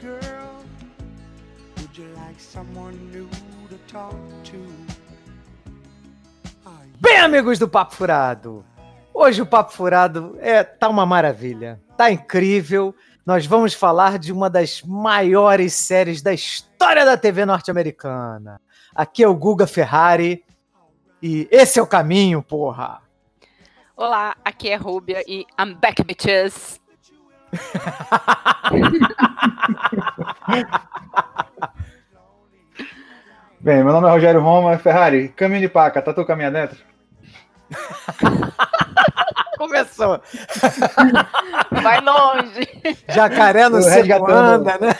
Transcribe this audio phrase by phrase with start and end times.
[0.00, 0.64] girl?
[1.76, 3.28] Would you like someone new
[3.68, 4.56] to talk to?
[6.98, 8.64] Bem, amigos do Papo Furado,
[9.12, 12.94] hoje o Papo Furado é tá uma maravilha, tá incrível.
[13.24, 18.60] Nós vamos falar de uma das maiores séries da história da TV norte-americana.
[18.94, 20.42] Aqui é o Guga Ferrari
[21.22, 23.02] e esse é o caminho, porra.
[23.94, 26.80] Olá, aqui é Rúbia e I'm back, bitches.
[33.60, 34.78] Bem, meu nome é Rogério Roma.
[34.78, 36.78] Ferrari, caminho de paca, tá tu caminho dentro?
[39.58, 40.22] Começou.
[41.82, 42.68] Vai longe.
[43.08, 44.94] Jacaré no seco anda, né?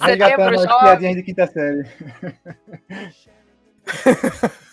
[0.00, 1.86] Resgatando Setembro as piadinhas de quinta série.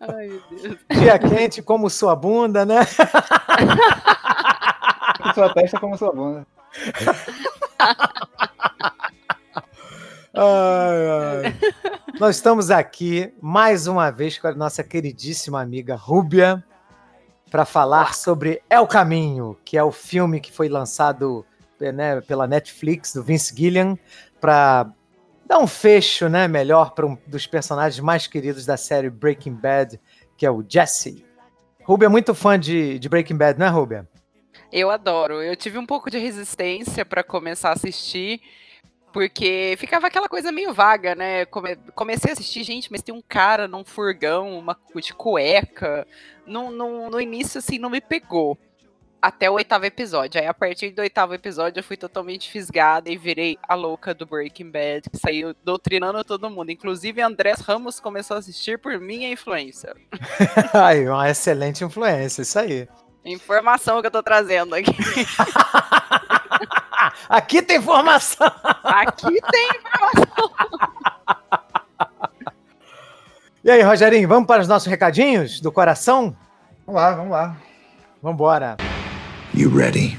[0.00, 0.78] Ai, meu Deus.
[0.90, 2.80] Dia quente como sua bunda, né?
[5.34, 6.46] Sua testa como sua bunda.
[10.32, 11.58] Ai, ai.
[12.18, 16.64] Nós estamos aqui mais uma vez com a nossa queridíssima amiga Rúbia
[17.50, 21.44] para falar sobre É o Caminho, que é o filme que foi lançado
[21.80, 23.98] né, pela Netflix do Vince Gilliam
[24.40, 24.90] para
[25.46, 30.00] dar um fecho, né, melhor para um dos personagens mais queridos da série Breaking Bad,
[30.36, 31.24] que é o Jesse.
[31.82, 34.08] Rúbia é muito fã de, de Breaking Bad, não é, Rúbia?
[34.72, 35.42] Eu adoro.
[35.42, 38.40] Eu tive um pouco de resistência pra começar a assistir,
[39.12, 41.44] porque ficava aquela coisa meio vaga, né?
[41.46, 46.06] Come- comecei a assistir, gente, mas tem um cara num furgão, uma de cueca.
[46.46, 48.56] No, no, no início, assim, não me pegou.
[49.22, 50.40] Até o oitavo episódio.
[50.40, 54.24] Aí, a partir do oitavo episódio, eu fui totalmente fisgada e virei a louca do
[54.24, 56.70] Breaking Bad, que saiu doutrinando todo mundo.
[56.70, 59.94] Inclusive, Andrés Ramos começou a assistir por minha influência.
[60.72, 62.88] Ai, uma excelente influência, isso aí.
[63.24, 64.90] Informação que eu tô trazendo aqui.
[67.28, 68.50] Aqui tem informação!
[68.82, 69.70] Aqui tem
[73.62, 76.34] E aí, Rogerinho, vamos para os nossos recadinhos do coração?
[76.86, 77.56] Vamos lá, vamos lá.
[78.22, 78.76] Vambora.
[79.54, 80.18] You ready?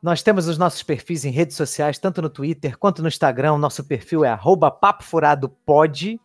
[0.03, 3.57] Nós temos os nossos perfis em redes sociais, tanto no Twitter quanto no Instagram.
[3.57, 4.39] Nosso perfil é
[4.79, 6.21] papofuradopod.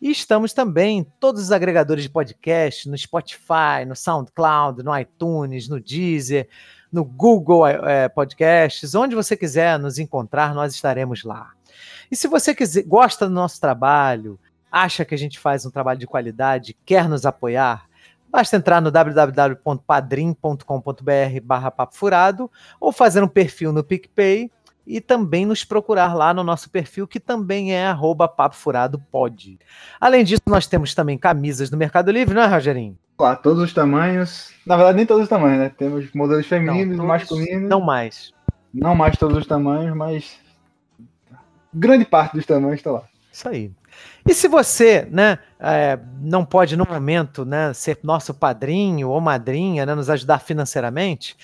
[0.00, 5.68] E estamos também em todos os agregadores de podcast, no Spotify, no SoundCloud, no iTunes,
[5.68, 6.48] no Deezer,
[6.92, 11.50] no Google eh, Podcasts, onde você quiser nos encontrar, nós estaremos lá.
[12.10, 14.38] E se você quiser, gosta do nosso trabalho,
[14.70, 17.88] acha que a gente faz um trabalho de qualidade, quer nos apoiar,
[18.30, 24.50] basta entrar no www.padrim.com.br barra papo furado ou fazer um perfil no PicPay
[24.86, 29.58] e também nos procurar lá no nosso perfil, que também é arroba papo furado pode.
[30.00, 32.98] Além disso, nós temos também camisas no Mercado Livre, não é, Rogerinho?
[33.18, 34.50] Lá, todos os tamanhos.
[34.66, 35.68] Na verdade, nem todos os tamanhos, né?
[35.76, 37.68] Temos modelos femininos todos- masculinos.
[37.68, 38.32] Não mais.
[38.74, 40.40] Não mais todos os tamanhos, mas.
[41.72, 43.02] Grande parte dos tamanhos está lá.
[43.32, 43.70] Isso aí.
[44.28, 49.86] E se você, né, é, não pode no momento, né, ser nosso padrinho ou madrinha,
[49.86, 51.36] né, nos ajudar financeiramente,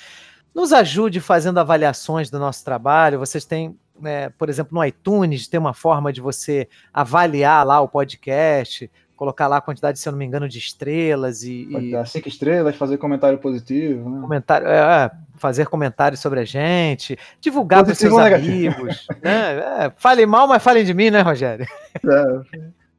[0.55, 3.19] nos ajude fazendo avaliações do nosso trabalho.
[3.19, 7.89] Vocês têm, né, por exemplo, no iTunes, tem uma forma de você avaliar lá o
[7.89, 12.07] podcast, colocar lá a quantidade, se eu não me engano, de estrelas e, Pode dar
[12.07, 14.21] cinco estrelas, fazer comentário positivo, né?
[14.21, 19.09] comentário, é, é, fazer comentários sobre a gente, divulgar para seus amigos.
[19.21, 19.59] né?
[19.87, 21.67] É, falem mal, mas falem de mim, né, Rogério?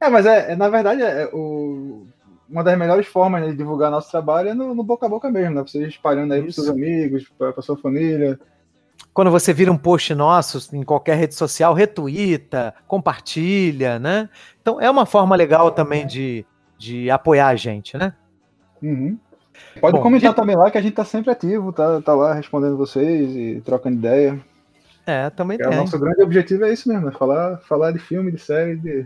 [0.02, 2.06] É, é, mas é, é, na verdade, é, o,
[2.50, 5.30] uma das melhores formas né, de divulgar nosso trabalho é no, no boca a boca
[5.30, 5.62] mesmo, né?
[5.62, 8.40] Você espalhando aí para seus amigos, para sua família.
[9.14, 14.30] quando você vira um post nosso em qualquer rede social, retuita, compartilha, né?
[14.62, 16.46] Então é uma forma legal também de,
[16.78, 18.13] de apoiar a gente, né?
[18.81, 19.18] Uhum.
[19.81, 22.34] Pode Bom, comentar de- também lá que a gente tá sempre ativo, tá, tá lá
[22.34, 24.40] respondendo vocês e trocando ideia.
[25.06, 25.80] É, também É, o tem.
[25.80, 29.06] nosso grande objetivo é isso mesmo, é falar, falar de filme, de série, de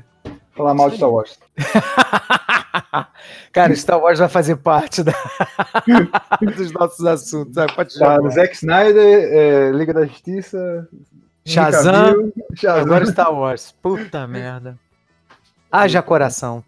[0.55, 1.39] falar mal de Star Wars.
[3.51, 5.13] Cara, Star Wars vai fazer parte da-
[6.55, 7.53] dos nossos assuntos.
[7.75, 8.17] Pode Tá.
[8.29, 10.87] Zack Snyder, é, Liga da Justiça,
[11.45, 12.81] Shazam, Shazam.
[12.81, 13.71] Agora Star Wars.
[13.81, 14.77] Puta merda.
[15.71, 16.63] Haja coração.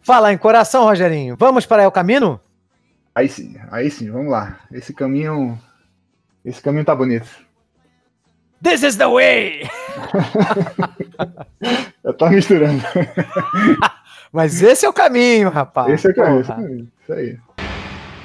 [0.00, 1.36] Fala em coração, Rogerinho.
[1.36, 2.40] Vamos para El Camino?
[3.14, 4.58] Aí sim, aí sim, vamos lá.
[4.72, 5.58] Esse caminho,
[6.44, 7.28] esse caminho tá bonito.
[8.64, 9.68] This is the way!
[12.02, 12.82] Eu tô misturando.
[14.32, 15.92] Mas esse é o caminho, rapaz.
[15.92, 16.88] Esse é o caminho, esse é o caminho.
[17.02, 17.38] Isso aí.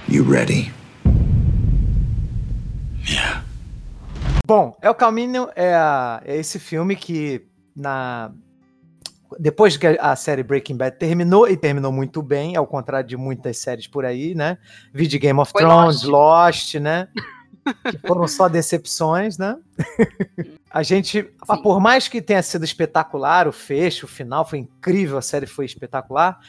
[0.07, 0.73] You ready?
[3.07, 3.43] Yeah.
[4.45, 7.45] Bom, El Caminho é, a- é esse filme que
[7.75, 8.31] na
[9.39, 13.57] depois que a série Breaking Bad terminou e terminou muito bem, ao contrário de muitas
[13.59, 14.57] séries por aí, né?
[14.91, 16.73] Vi de Game of Foi Thrones, Lost.
[16.73, 17.07] Lost, né?
[17.91, 19.57] Que foram só decepções, né?
[20.69, 21.61] a gente, ah, Sim.
[21.61, 25.65] por mais que tenha sido espetacular, o fecho, o final foi incrível, a série foi
[25.65, 26.39] espetacular.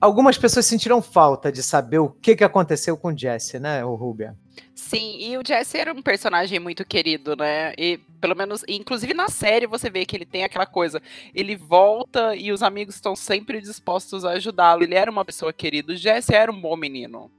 [0.00, 3.94] Algumas pessoas sentiram falta de saber o que, que aconteceu com o Jesse, né, o
[3.94, 4.36] Rubia?
[4.74, 7.74] Sim, e o Jesse era um personagem muito querido, né?
[7.76, 11.02] E pelo menos, inclusive na série você vê que ele tem aquela coisa,
[11.34, 14.84] ele volta e os amigos estão sempre dispostos a ajudá-lo.
[14.84, 15.92] Ele era uma pessoa querida.
[15.92, 17.30] O Jesse era um bom menino.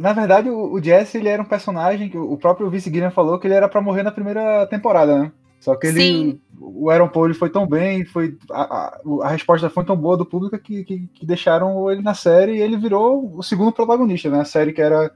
[0.00, 3.38] Na verdade, o, o Jesse ele era um personagem que o próprio Vince Gilliam falou
[3.38, 5.32] que ele era pra morrer na primeira temporada, né?
[5.60, 6.40] Só que ele, Sim.
[6.60, 10.16] o Aaron Paul ele foi tão bem, foi a, a, a resposta foi tão boa
[10.16, 14.30] do público que, que, que deixaram ele na série e ele virou o segundo protagonista,
[14.30, 14.40] né?
[14.40, 15.10] A série que era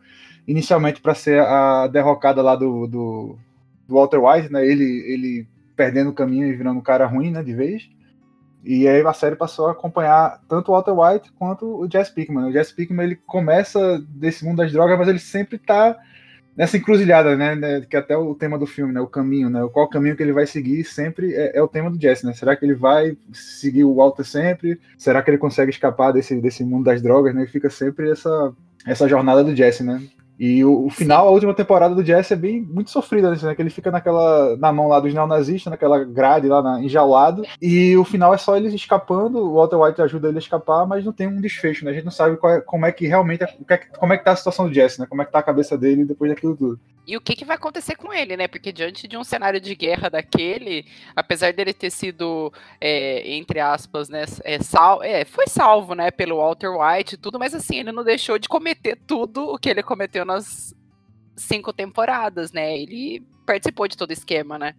[0.47, 3.37] inicialmente pra ser a derrocada lá do, do,
[3.87, 4.67] do Walter White, né?
[4.67, 5.47] Ele, ele
[5.77, 7.43] perdendo o caminho e virando um cara ruim, né?
[7.43, 7.89] De vez.
[8.65, 12.49] E aí a série passou a acompanhar tanto o Walter White quanto o Jesse Pinkman.
[12.49, 15.97] O Jesse Pinkman ele começa desse mundo das drogas, mas ele sempre tá
[16.57, 19.01] nessa encruzilhada, né, né, Que é até o tema do filme, né?
[19.01, 19.67] O caminho, né?
[19.73, 22.35] Qual caminho que ele vai seguir sempre é, é o tema do Jesse, né?
[22.35, 24.79] Será que ele vai seguir o Walter sempre?
[24.99, 27.45] Será que ele consegue escapar desse, desse mundo das drogas, né?
[27.45, 28.53] E fica sempre essa,
[28.87, 30.03] essa jornada do Jesse, né?
[30.41, 33.55] E o, o final, a última temporada do Jesse é bem muito sofrida, né?
[33.55, 37.45] Que ele fica naquela na mão lá dos neonazistas, naquela grade lá na, enjaulado.
[37.61, 39.37] E o final é só eles escapando.
[39.37, 41.91] O Walter White ajuda ele a escapar, mas não tem um desfecho, né?
[41.91, 44.37] A gente não sabe é- como é que realmente é como é que tá a
[44.37, 45.07] situação do Jesse, né?
[45.07, 46.81] Como é que tá a cabeça dele depois daquilo tudo.
[47.07, 48.47] E o que, que vai acontecer com ele, né?
[48.47, 50.87] Porque diante de um cenário de guerra daquele,
[51.17, 56.37] apesar dele ter sido, é, entre aspas, né, é, sal, é, foi salvo, né, pelo
[56.37, 59.83] Walter White e tudo, mas assim, ele não deixou de cometer tudo o que ele
[59.83, 60.75] cometeu nas
[61.37, 62.79] cinco temporadas, né?
[62.79, 64.75] Ele participou de todo o esquema, né?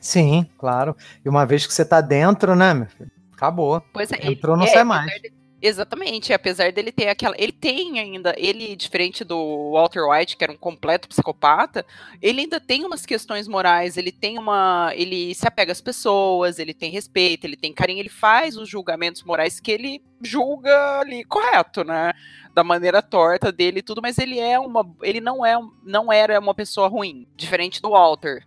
[0.00, 0.96] Sim, claro.
[1.24, 3.10] E uma vez que você tá dentro, né, meu filho?
[3.32, 3.82] Acabou.
[3.92, 5.12] Pois é, Entrou, não é, sai apesar mais.
[5.60, 7.34] Exatamente, apesar dele ter aquela.
[7.38, 11.84] Ele tem ainda, ele, diferente do Walter White, que era um completo psicopata,
[12.20, 14.92] ele ainda tem umas questões morais, ele tem uma.
[14.94, 19.22] Ele se apega às pessoas, ele tem respeito, ele tem carinho, ele faz os julgamentos
[19.22, 22.12] morais que ele julga ali correto, né?
[22.54, 24.88] Da maneira torta dele e tudo, mas ele é uma.
[25.02, 28.46] Ele não é não era uma pessoa ruim, diferente do Walter.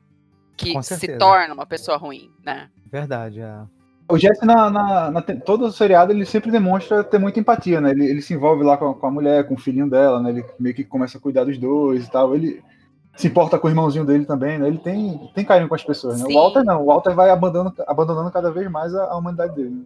[0.55, 2.69] Que se torna uma pessoa ruim, né?
[2.91, 3.65] Verdade, é.
[4.09, 7.91] O Jesse, na, na, na todo o seriado, ele sempre demonstra ter muita empatia, né?
[7.91, 10.29] Ele, ele se envolve lá com a, com a mulher, com o filhinho dela, né?
[10.29, 12.35] Ele meio que começa a cuidar dos dois e tal.
[12.35, 12.61] Ele
[13.15, 14.67] se importa com o irmãozinho dele também, né?
[14.67, 16.25] Ele tem, tem carinho com as pessoas, né?
[16.25, 16.33] Sim.
[16.33, 16.81] O Walter não.
[16.81, 19.85] O Walter vai abandonando, abandonando cada vez mais a, a humanidade dele.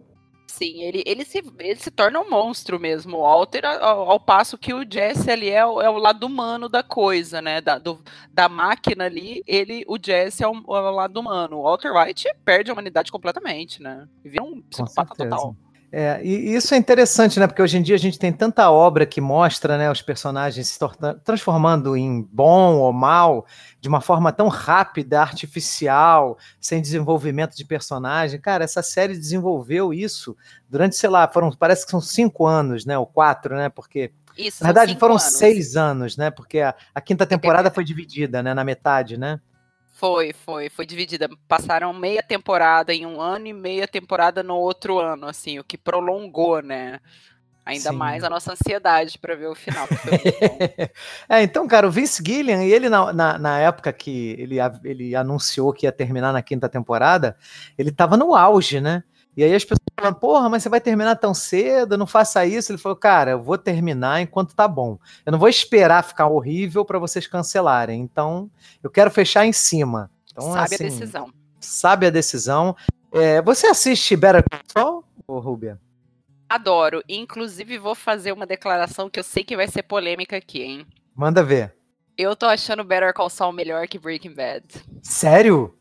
[0.60, 0.66] Né?
[0.66, 4.58] Sim, ele, ele, se, ele se torna um monstro mesmo, o Walter, ao, ao passo
[4.58, 7.60] que o Jesse ali é, o- é o lado humano da coisa, né?
[7.60, 8.02] Da, do-
[8.32, 11.58] da máquina ali, ele, o Jesse é o, é o lado humano.
[11.58, 14.08] O Walter White perde a humanidade completamente, né?
[14.24, 15.56] Vira um psicopata total.
[15.90, 17.46] É, e isso é interessante, né?
[17.46, 20.78] Porque hoje em dia a gente tem tanta obra que mostra né, os personagens se
[21.24, 23.46] transformando em bom ou mal
[23.80, 28.38] de uma forma tão rápida, artificial, sem desenvolvimento de personagem.
[28.38, 30.36] Cara, essa série desenvolveu isso
[30.68, 32.98] durante, sei lá, foram, parece que são cinco anos, né?
[32.98, 33.70] Ou quatro, né?
[33.70, 35.22] Porque, Isso, na verdade, foram anos.
[35.22, 36.30] seis anos, né?
[36.30, 38.52] Porque a, a quinta temporada foi dividida, né?
[38.52, 39.40] Na metade, né?
[39.98, 41.28] Foi, foi, foi dividida.
[41.48, 45.76] Passaram meia temporada em um ano e meia temporada no outro ano, assim, o que
[45.76, 47.00] prolongou, né?
[47.66, 47.96] Ainda Sim.
[47.96, 49.88] mais a nossa ansiedade para ver o final.
[51.28, 55.16] É, então, cara, o Vince Gillian, e ele na, na, na época que ele, ele
[55.16, 57.36] anunciou que ia terminar na quinta temporada,
[57.76, 59.02] ele tava no auge, né?
[59.38, 62.72] E aí as pessoas falam, porra, mas você vai terminar tão cedo, não faça isso.
[62.72, 64.98] Ele falou, cara, eu vou terminar enquanto tá bom.
[65.24, 68.00] Eu não vou esperar ficar horrível para vocês cancelarem.
[68.00, 68.50] Então,
[68.82, 70.10] eu quero fechar em cima.
[70.32, 71.32] Então, Sabe assim, a decisão.
[71.60, 72.76] Sabe a decisão.
[73.12, 74.42] É, você assiste Better
[74.74, 75.78] Call Saul, Rubia?
[76.48, 77.00] Adoro.
[77.08, 80.84] Inclusive, vou fazer uma declaração que eu sei que vai ser polêmica aqui, hein?
[81.14, 81.76] Manda ver.
[82.16, 84.64] Eu tô achando Better Call Saul melhor que Breaking Bad.
[85.00, 85.77] Sério?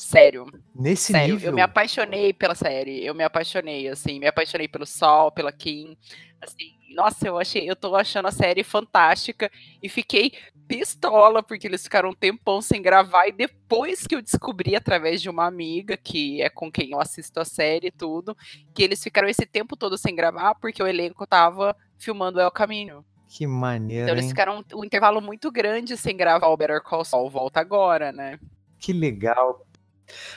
[0.00, 1.34] Sério, Nesse sério.
[1.34, 1.50] nível?
[1.50, 3.04] Eu me apaixonei pela série.
[3.04, 4.18] Eu me apaixonei, assim.
[4.18, 5.96] Me apaixonei pelo Sol, pela Kim.
[6.40, 9.50] Assim, nossa, eu achei, eu tô achando a série fantástica
[9.82, 10.32] e fiquei
[10.66, 15.28] pistola porque eles ficaram um tempão sem gravar e depois que eu descobri através de
[15.28, 18.36] uma amiga que é com quem eu assisto a série e tudo,
[18.74, 23.04] que eles ficaram esse tempo todo sem gravar porque o elenco tava filmando El Caminho.
[23.28, 24.30] Que maneiro, Então eles hein?
[24.30, 27.28] ficaram um intervalo muito grande sem gravar o Better Call Saul.
[27.30, 28.38] Volta agora, né?
[28.78, 29.64] Que legal.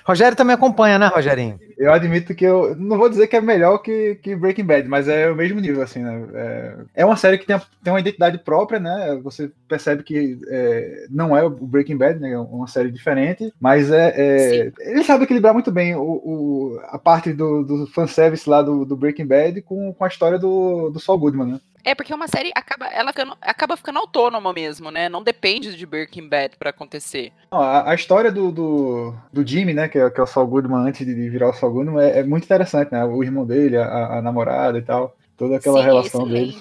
[0.06, 1.60] Rogério também acompanha, né, Rogerinho?
[1.78, 5.08] Eu admito que eu não vou dizer que é melhor que, que Breaking Bad, mas
[5.08, 6.24] é o mesmo nível, assim, né?
[6.34, 9.20] É, é uma série que tem, tem uma identidade própria, né?
[9.24, 12.32] Você percebe que é, não é o Breaking Bad, né?
[12.32, 17.00] É uma série diferente, mas é, é ele sabe equilibrar muito bem o, o a
[17.00, 21.00] parte do, do fanservice lá do, do Breaking Bad com, com a história do, do
[21.00, 21.60] Saul Goodman, né?
[21.84, 25.10] É, porque uma série acaba, ela ficando, acaba ficando autônoma mesmo, né?
[25.10, 27.32] Não depende de Breaking Bad para acontecer.
[27.52, 29.90] A, a, história do, do, do, Jimmy, né?
[29.90, 32.24] Que é, que é o Saul Goodman antes de virar o Saul Goodman, é, é
[32.24, 33.04] muito interessante, né?
[33.04, 35.16] O irmão dele, a, a namorada e tal.
[35.36, 36.56] Toda aquela Sim, relação dele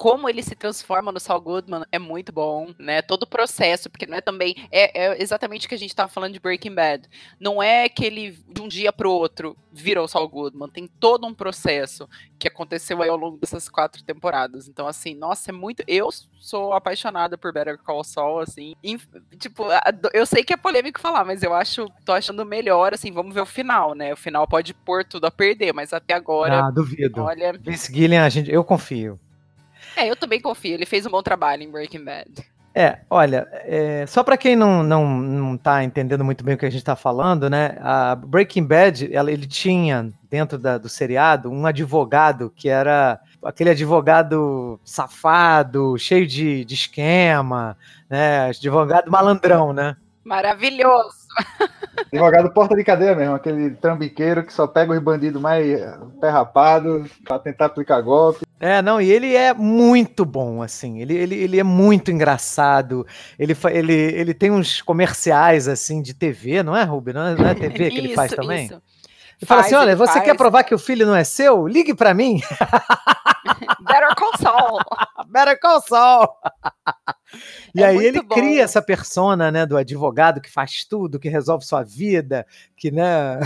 [0.00, 3.02] como ele se transforma no Saul Goodman é muito bom, né?
[3.02, 4.56] Todo o processo, porque não é também.
[4.72, 7.06] É, é exatamente o que a gente tava falando de Breaking Bad.
[7.38, 10.70] Não é que ele, de um dia pro outro, virou o Saul Goodman.
[10.70, 14.68] Tem todo um processo que aconteceu aí ao longo dessas quatro temporadas.
[14.68, 15.84] Então, assim, nossa, é muito.
[15.86, 18.74] Eu sou apaixonada por Better Call Saul, assim.
[19.38, 19.66] tipo,
[20.14, 23.42] eu sei que é polêmico falar, mas eu acho, tô achando melhor, assim, vamos ver
[23.42, 24.14] o final, né?
[24.14, 26.68] O final pode pôr tudo a perder, mas até agora.
[26.68, 27.20] Ah, duvido.
[27.20, 27.52] Olha.
[27.52, 29.20] Vince Gillian, a gente, eu confio.
[30.00, 30.74] É, eu também confio.
[30.74, 32.30] Ele fez um bom trabalho em Breaking Bad.
[32.74, 36.64] É, olha, é, só para quem não, não, não tá entendendo muito bem o que
[36.64, 37.76] a gente está falando, né?
[37.80, 43.70] A Breaking Bad, ela, ele tinha dentro da, do seriado um advogado que era aquele
[43.70, 47.76] advogado safado, cheio de, de esquema,
[48.08, 48.48] né?
[48.48, 49.96] Advogado malandrão, né?
[50.24, 51.26] Maravilhoso.
[52.12, 55.80] Advogado porta de cadeia mesmo, aquele trambiqueiro que só pega os bandidos mais
[56.20, 58.44] pé rapado pra tentar aplicar golpe.
[58.58, 63.06] É, não, e ele é muito bom, assim, ele, ele, ele é muito engraçado,
[63.38, 67.12] ele, ele, ele tem uns comerciais, assim, de TV, não é, Rubi?
[67.12, 68.66] Não é, não é TV que ele faz também?
[68.66, 68.74] Isso.
[68.74, 70.24] Ele fala assim, olha, você faz.
[70.24, 71.66] quer provar que o filho não é seu?
[71.66, 72.42] Ligue para mim.
[73.86, 74.80] Better Call Saul.
[75.28, 76.28] Better Call Saul.
[77.72, 78.34] E é aí ele bom.
[78.34, 82.44] cria essa persona, né, do advogado que faz tudo, que resolve sua vida,
[82.76, 83.38] que, né...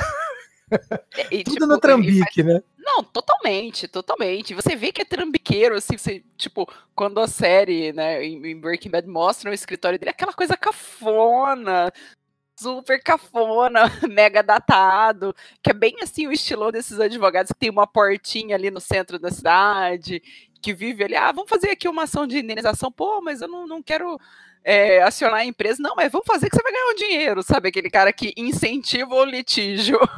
[1.30, 2.46] E, tudo tipo, no trambique, faz...
[2.46, 2.62] né?
[2.78, 4.54] Não, totalmente, totalmente.
[4.54, 9.06] Você vê que é trambiqueiro, assim, você, tipo, quando a série, né, em Breaking Bad
[9.06, 11.92] mostra o escritório dele, aquela coisa cafona,
[12.56, 17.86] super cafona, mega datado, que é bem assim o estilo desses advogados que tem uma
[17.86, 20.22] portinha ali no centro da cidade,
[20.62, 23.66] que vive ali, ah, vamos fazer aqui uma ação de indenização, pô, mas eu não,
[23.66, 24.18] não quero
[24.64, 27.68] é, acionar a empresa, não, mas vamos fazer que você vai ganhar um dinheiro, sabe?
[27.68, 30.00] Aquele cara que incentiva o litígio.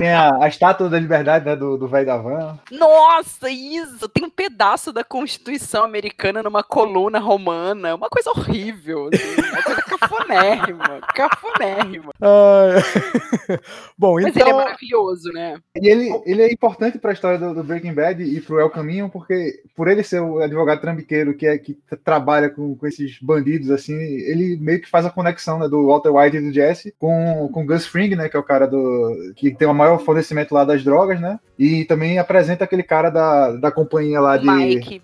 [0.00, 2.58] Tem a, a, estátua da liberdade, né, do velho da van.
[2.70, 4.08] Nossa, isso!
[4.08, 7.94] Tem um pedaço da Constituição americana numa coluna romana.
[7.94, 9.10] Uma coisa horrível.
[9.12, 11.00] Assim, uma coisa cafonérrima.
[11.14, 12.12] cafonérrima.
[13.98, 14.48] Bom, Mas então...
[14.48, 15.58] ele é maravilhoso, né?
[15.76, 18.70] E ele, ele é importante para a história do, do, Breaking Bad e pro El
[18.70, 23.18] Caminho, porque por ele ser o advogado trambiqueiro que, é, que trabalha com, com esses
[23.20, 26.94] bandidos, assim, ele meio que faz a conexão né, do Walter White e do Jesse
[26.98, 30.54] com, com Gus Fring, né, que é o cara do que tem uma maior fornecimento
[30.54, 31.38] lá das drogas, né?
[31.58, 34.50] E também apresenta aquele cara da, da companhia lá o de.
[34.50, 35.02] Mike.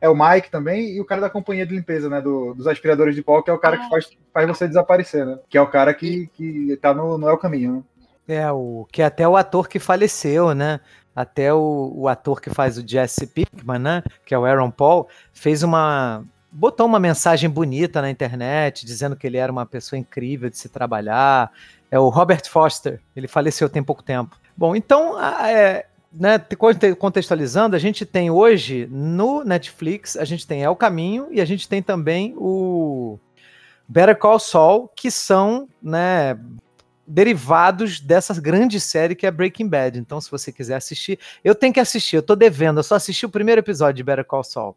[0.00, 2.20] É o Mike também, e o cara da companhia de limpeza, né?
[2.20, 3.78] Do, dos aspiradores de pó, que é o cara ah.
[3.80, 5.38] que faz, faz você desaparecer, né?
[5.48, 7.82] Que é o cara que, que tá no, no El Caminho, né?
[8.26, 10.80] É, o, que é até o ator que faleceu, né?
[11.14, 14.02] Até o, o ator que faz o Jesse Pinkman, né?
[14.24, 19.26] Que é o Aaron Paul, fez uma, botou uma mensagem bonita na internet, dizendo que
[19.26, 21.50] ele era uma pessoa incrível de se trabalhar,
[21.94, 24.36] é o Robert Foster, ele faleceu tem pouco tempo.
[24.56, 26.44] Bom, então, é, né,
[26.98, 31.68] contextualizando, a gente tem hoje no Netflix, a gente tem El Caminho e a gente
[31.68, 33.16] tem também o
[33.86, 36.36] Better Call Saul, que são, né,
[37.06, 39.96] derivados dessa grande série que é Breaking Bad.
[39.96, 43.24] Então, se você quiser assistir, eu tenho que assistir, eu tô devendo, eu só assisti
[43.24, 44.76] o primeiro episódio de Better Call Saul.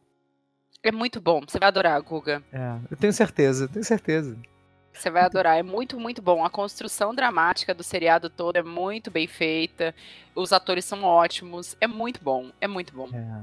[0.84, 2.44] É muito bom, você vai adorar, Guga.
[2.54, 4.38] É, eu tenho certeza, eu tenho certeza.
[4.98, 6.44] Você vai adorar, é muito, muito bom.
[6.44, 9.94] A construção dramática do seriado todo é muito bem feita.
[10.36, 11.78] Os atores são ótimos.
[11.80, 13.08] É muito bom, é muito bom.
[13.14, 13.42] É.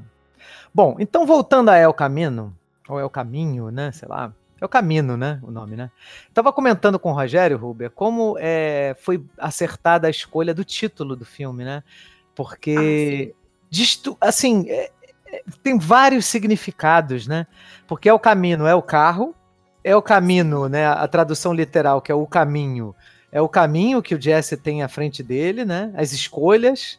[0.72, 2.54] Bom, então voltando a El Camino,
[2.88, 3.92] ou El Caminho, né?
[3.92, 4.32] Sei lá.
[4.60, 5.40] É o Camino, né?
[5.42, 5.90] O nome, né?
[6.32, 11.24] Tava comentando com o Rogério, Ruber, como é, foi acertada a escolha do título do
[11.24, 11.82] filme, né?
[12.34, 13.34] Porque,
[14.20, 14.90] ah, assim, é,
[15.26, 17.46] é, tem vários significados, né?
[17.86, 19.34] Porque é o caminho, é o carro,
[19.84, 20.86] é o caminho, né?
[20.86, 22.94] A tradução literal, que é o caminho.
[23.30, 25.92] É o caminho que o Jesse tem à frente dele, né?
[25.94, 26.98] As escolhas.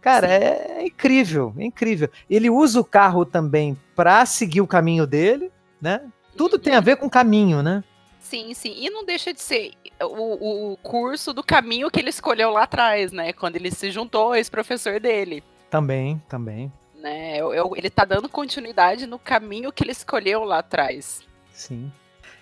[0.00, 2.08] Cara, é, é, incrível, é incrível.
[2.28, 6.00] Ele usa o carro também para seguir o caminho dele, né?
[6.36, 7.84] Tudo tem a ver com caminho, né?
[8.20, 8.74] Sim, sim.
[8.78, 13.12] E não deixa de ser o, o curso do caminho que ele escolheu lá atrás,
[13.12, 13.32] né?
[13.32, 15.44] Quando ele se juntou ao ex-professor dele.
[15.68, 16.72] Também, também.
[16.94, 17.36] Né?
[17.36, 21.22] Eu, eu, ele tá dando continuidade no caminho que ele escolheu lá atrás.
[21.52, 21.92] Sim.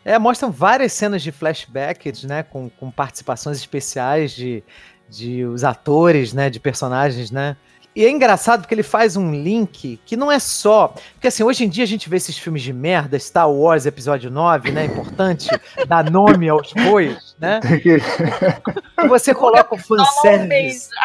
[0.04, 2.42] É, mostram várias cenas de flashbacks, né?
[2.42, 4.62] Com, com participações especiais de,
[5.08, 6.50] de os atores, né?
[6.50, 7.56] De personagens, né?
[7.94, 10.94] E é engraçado porque ele faz um link que não é só.
[11.12, 14.30] Porque assim, hoje em dia a gente vê esses filmes de merda, Star Wars Episódio
[14.30, 14.86] 9, né?
[14.86, 15.48] Importante
[15.86, 17.60] dar nome aos bois, né?
[17.84, 18.00] E
[19.08, 20.88] você coloca o fanservice.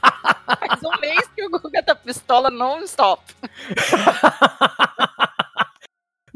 [0.00, 3.22] Faz um mês que o Guga tá pistola non-stop.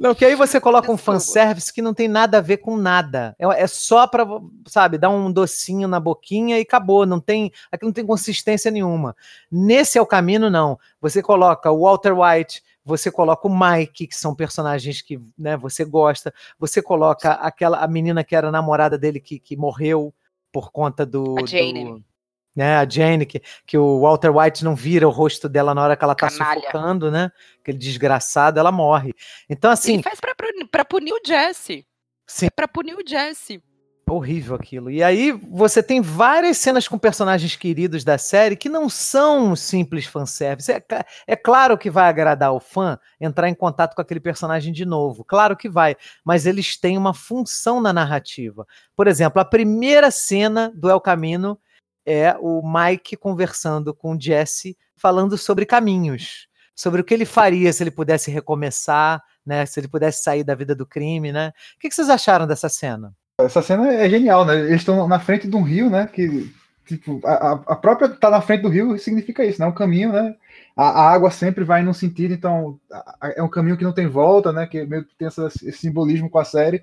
[0.02, 1.20] Não, que aí você coloca um Desculpa.
[1.20, 3.36] fanservice que não tem nada a ver com nada.
[3.38, 4.26] É, é só pra,
[4.66, 7.06] sabe, dar um docinho na boquinha e acabou.
[7.06, 9.14] Não tem, aqui não tem consistência nenhuma.
[9.48, 10.76] Nesse é o caminho, não.
[11.00, 15.84] Você coloca o Walter White, você coloca o Mike, que são personagens que né, você
[15.84, 16.34] gosta.
[16.58, 20.12] Você coloca aquela a menina que era namorada dele que, que morreu
[20.50, 21.36] por conta do.
[21.38, 21.84] A Jane.
[21.84, 22.11] do-
[22.54, 25.96] né, a Jane, que, que o Walter White não vira o rosto dela na hora
[25.96, 26.60] que ela tá Canalha.
[26.60, 27.30] sufocando, né?
[27.60, 29.14] Aquele desgraçado, ela morre.
[29.48, 31.86] Então, assim, Ele faz pra, punir- pra punir o Jesse.
[32.26, 32.46] Sim.
[32.46, 33.62] É pra punir o Jesse.
[34.10, 34.90] Horrível aquilo.
[34.90, 40.04] E aí você tem várias cenas com personagens queridos da série que não são simples
[40.04, 40.70] fanservice.
[40.70, 40.82] É,
[41.26, 45.24] é claro que vai agradar o fã entrar em contato com aquele personagem de novo.
[45.24, 45.96] Claro que vai.
[46.24, 48.66] Mas eles têm uma função na narrativa.
[48.94, 51.58] Por exemplo, a primeira cena do El Camino
[52.06, 56.48] é o Mike conversando com o Jesse, falando sobre caminhos.
[56.74, 59.66] Sobre o que ele faria se ele pudesse recomeçar, né?
[59.66, 61.52] Se ele pudesse sair da vida do crime, né?
[61.76, 63.14] O que vocês acharam dessa cena?
[63.38, 64.58] Essa cena é genial, né?
[64.58, 66.06] Eles estão na frente de um rio, né?
[66.06, 66.50] Que,
[66.86, 69.66] tipo, a, a- própria tá na frente do rio significa isso, né?
[69.66, 70.34] Um caminho, né?
[70.76, 72.78] A, a água sempre vai num sentido, então
[73.20, 74.66] a- é um caminho que não tem volta, né?
[74.66, 76.82] Que meio que tem essa- esse simbolismo com a série.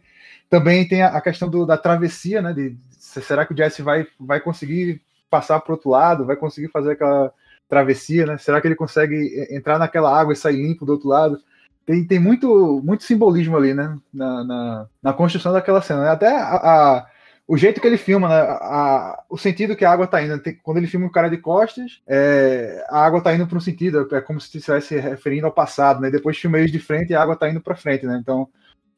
[0.49, 2.53] Também tem a, questão do- da travessia, né?
[2.53, 6.25] De se- será que o Jesse vai, vai conseguir passar para outro lado?
[6.25, 7.31] Vai conseguir fazer aquela
[7.67, 8.37] travessia, né?
[8.37, 11.39] Será que ele consegue entrar naquela água e sair limpo do outro lado?
[11.85, 13.97] Tem, tem muito, muito simbolismo ali, né?
[14.13, 16.11] Na, na, na construção daquela cena.
[16.11, 16.55] Até a,
[16.97, 17.07] a-
[17.47, 18.35] o jeito que ele filma, né?
[18.61, 20.37] A- o sentido que a água tá indo.
[20.39, 23.61] Tem- quando ele filma o cara de costas, é, a água tá indo para um
[23.61, 26.11] sentido, é como se estivesse referindo ao passado, né?
[26.11, 28.19] Depois filma eles de frente e a água tá indo para frente, né?
[28.21, 28.47] Então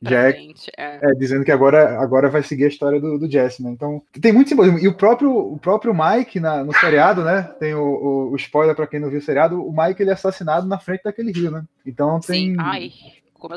[0.02, 1.14] já Pra é é.
[1.16, 3.70] dizendo que agora, agora vai seguir a história do, do Jesse, né?
[3.70, 4.80] Então, tem muito simbolismo.
[4.80, 7.44] E o próprio, o próprio Mike na- no seriado, né?
[7.60, 10.14] Tem o, o- o spoiler para quem não viu o seriado, o Mike ele é
[10.14, 11.64] assassinado na frente daquele rio, né?
[11.86, 12.92] Então tem, Sim, ai,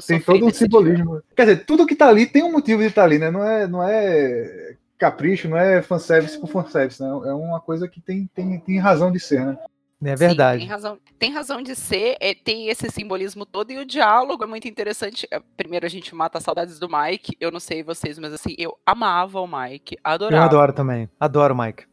[0.07, 0.54] tem todo um dia.
[0.59, 1.22] simbolismo.
[1.37, 3.30] Quer dizer, tudo que tá ali tem um motivo de estar ali, né?
[3.30, 7.09] Não é, não é capricho, não é fanservice por fanservice, né?
[7.09, 9.59] É uma coisa que tem, tem, tem razão de ser, né?
[10.05, 10.59] É Sim, verdade.
[10.61, 14.47] tem, razão, tem razão de ser, é, tem esse simbolismo todo e o diálogo é
[14.47, 15.27] muito interessante.
[15.31, 17.37] É, Primeiro a gente mata as saudades do Mike.
[17.40, 20.45] Eu não sei vocês, mas assim, eu amava o Mike, Eu adorava.
[20.45, 21.09] adoro também.
[21.19, 21.85] Adoro o Mike.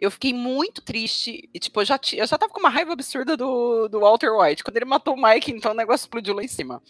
[0.00, 1.48] Eu fiquei muito triste.
[1.54, 4.64] E, tipo, eu já, eu já tava com uma raiva absurda do, do Walter White.
[4.64, 6.82] Quando ele matou o Mike, então o negócio explodiu lá em cima.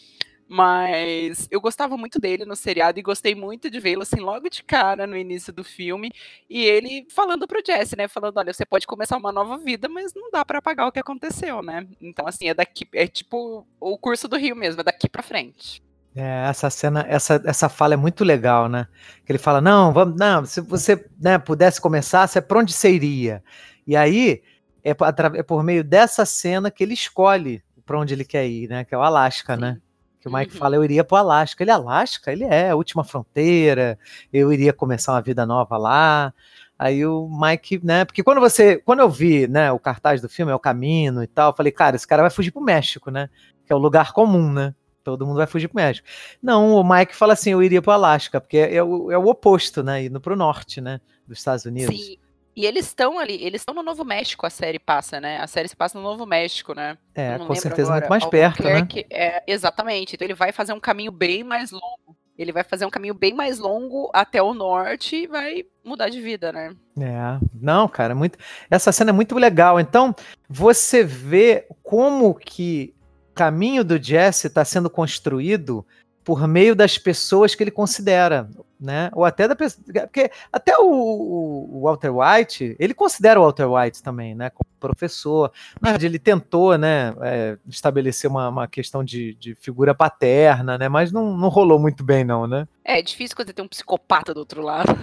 [0.53, 4.63] Mas eu gostava muito dele no seriado e gostei muito de vê-lo assim logo de
[4.63, 6.13] cara no início do filme.
[6.49, 8.07] E ele falando pro Jesse, né?
[8.07, 10.99] Falando: olha, você pode começar uma nova vida, mas não dá pra apagar o que
[10.99, 11.87] aconteceu, né?
[12.03, 12.87] Então, assim, é daqui.
[12.93, 15.83] É tipo o curso do Rio mesmo, é daqui pra frente.
[16.15, 18.87] É, essa cena, essa, essa fala é muito legal, né?
[19.25, 22.93] Que ele fala: não, vamos, não, se você né, pudesse começar, você, pra onde você
[22.93, 23.43] iria?
[23.87, 24.43] E aí
[24.85, 28.85] é, é por meio dessa cena que ele escolhe pra onde ele quer ir, né?
[28.85, 29.81] Que é o Alasca, né?
[30.23, 30.59] Que o Mike Uhum.
[30.59, 31.65] fala, eu iria pro Alasca.
[31.65, 32.31] Ele, Alasca?
[32.31, 33.99] Ele é, a última fronteira,
[34.33, 36.33] eu iria começar uma vida nova lá.
[36.79, 38.05] Aí o Mike, né?
[38.05, 38.77] Porque quando você.
[38.79, 41.73] Quando eu vi, né, o cartaz do filme, é o caminho e tal, eu falei,
[41.73, 43.29] cara, esse cara vai fugir pro México, né?
[43.67, 44.75] Que é o lugar comum, né?
[45.03, 46.07] Todo mundo vai fugir pro México.
[46.41, 49.83] Não, o Mike fala assim, eu iria pro Alasca, porque é o, é o oposto,
[49.83, 50.05] né?
[50.05, 51.01] Indo pro norte, né?
[51.27, 51.97] Dos Estados Unidos.
[51.97, 52.17] Sim.
[52.55, 55.39] E eles estão ali, eles estão no Novo México, a série passa, né?
[55.41, 56.99] A série se passa no Novo México, né?
[57.15, 58.87] É, com certeza agora, muito mais perto, né?
[59.11, 60.15] É, exatamente.
[60.15, 62.17] Então ele vai fazer um caminho bem mais longo.
[62.37, 66.21] Ele vai fazer um caminho bem mais longo até o norte e vai mudar de
[66.21, 66.75] vida, né?
[66.99, 68.39] É, não, cara, muito.
[68.71, 69.79] Essa cena é muito legal.
[69.79, 70.15] Então,
[70.49, 72.95] você vê como que
[73.31, 75.87] o caminho do Jesse está sendo construído
[76.25, 78.49] por meio das pessoas que ele considera,
[78.81, 79.11] né?
[79.13, 79.83] Ou até da pessoa.
[80.03, 84.51] Porque até o, o- Walter White, ele considera o Walter White também, né?
[84.51, 85.53] Como professor.
[85.81, 87.15] Na verdade, ele tentou, né?
[87.23, 90.89] é, estabelecer uma, uma questão de, de figura paterna, né?
[90.89, 92.67] Mas não, não rolou muito bem, não, né?
[92.85, 94.93] É, é difícil quando você tem um psicopata do outro lado.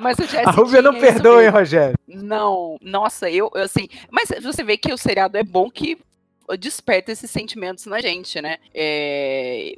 [0.00, 1.50] Mas o Jesse A Rúbia não perdoa, hein.
[1.50, 1.96] Rogério?
[2.08, 3.88] Não, nossa, eu, eu assim.
[4.10, 5.98] Mas você vê que o seriado é bom que
[6.58, 8.58] desperta esses sentimentos na gente, né?
[8.74, 9.74] É,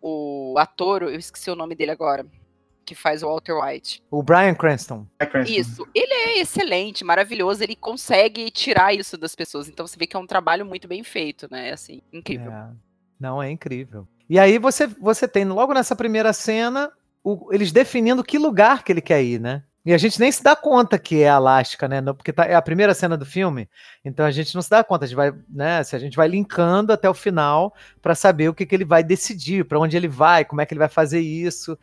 [0.00, 2.26] o, o ator, eu esqueci o nome dele agora,
[2.84, 4.02] que faz o Walter White.
[4.10, 5.06] O Brian Cranston.
[5.46, 9.68] Isso, ele é excelente, maravilhoso, ele consegue tirar isso das pessoas.
[9.68, 11.72] Então você vê que é um trabalho muito bem feito, né?
[11.72, 12.50] Assim, incrível.
[12.52, 12.68] É.
[13.18, 14.08] Não, é incrível.
[14.28, 16.90] E aí você, você tem, logo nessa primeira cena,
[17.22, 19.62] o- eles definindo que lugar que ele quer ir, né?
[19.90, 22.00] E a gente nem se dá conta que é Alasca, né?
[22.00, 23.68] Porque tá- é a primeira cena do filme,
[24.04, 25.04] então a gente não se dá conta.
[25.04, 25.82] A gente vai, né?
[25.82, 29.02] Se a gente vai linkando até o final para saber o que, que ele vai
[29.02, 31.76] decidir, para onde ele vai, como é que ele vai fazer isso.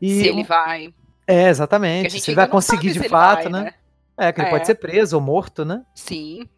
[0.00, 0.92] E Se ele vai.
[1.24, 2.18] é exatamente.
[2.18, 3.74] Se ele vai conseguir se de fato, vai, né?
[4.18, 4.66] É que ele pode É.
[4.66, 5.82] ser preso ou morto, né?
[5.94, 6.48] Sim.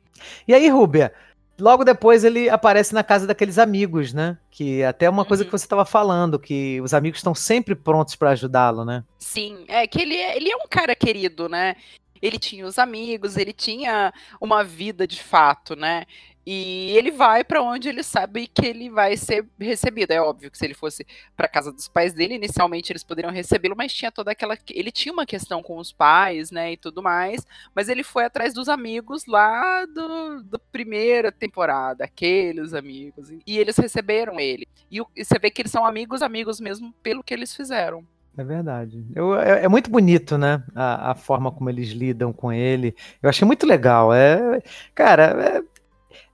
[0.49, 1.12] E aí, Rúbia,
[1.59, 4.37] logo depois ele aparece na casa daqueles amigos, né?
[4.51, 5.49] Que até é uma coisa Uhum.
[5.51, 9.05] que você estava falando, que os amigos estão sempre prontos para ajudá-lo, né?
[9.19, 11.77] Sim, é que ele é, ele é um cara querido, né?
[12.23, 16.05] Ele tinha os amigos, ele tinha uma vida de fato, né?
[16.46, 20.11] E ele vai pra onde ele sabe que ele vai ser recebido.
[20.11, 23.74] É óbvio que se ele fosse pra casa dos pais dele, inicialmente eles poderiam recebê-lo,
[23.76, 24.57] mas tinha toda aquela.
[24.70, 26.72] Ele tinha uma questão com os pais, né?
[26.72, 27.46] E tudo mais.
[27.74, 33.30] Mas ele foi atrás dos amigos lá do, do primeira temporada, aqueles amigos.
[33.46, 34.66] E eles receberam ele.
[34.90, 38.04] E, e você vê que eles são amigos, amigos mesmo, pelo que eles fizeram.
[38.37, 39.04] É verdade.
[39.14, 40.62] Eu- é, é muito bonito, né?
[40.74, 42.94] A, a forma como eles lidam com ele.
[43.22, 44.12] Eu achei muito legal.
[44.12, 44.61] É,
[44.94, 45.62] cara,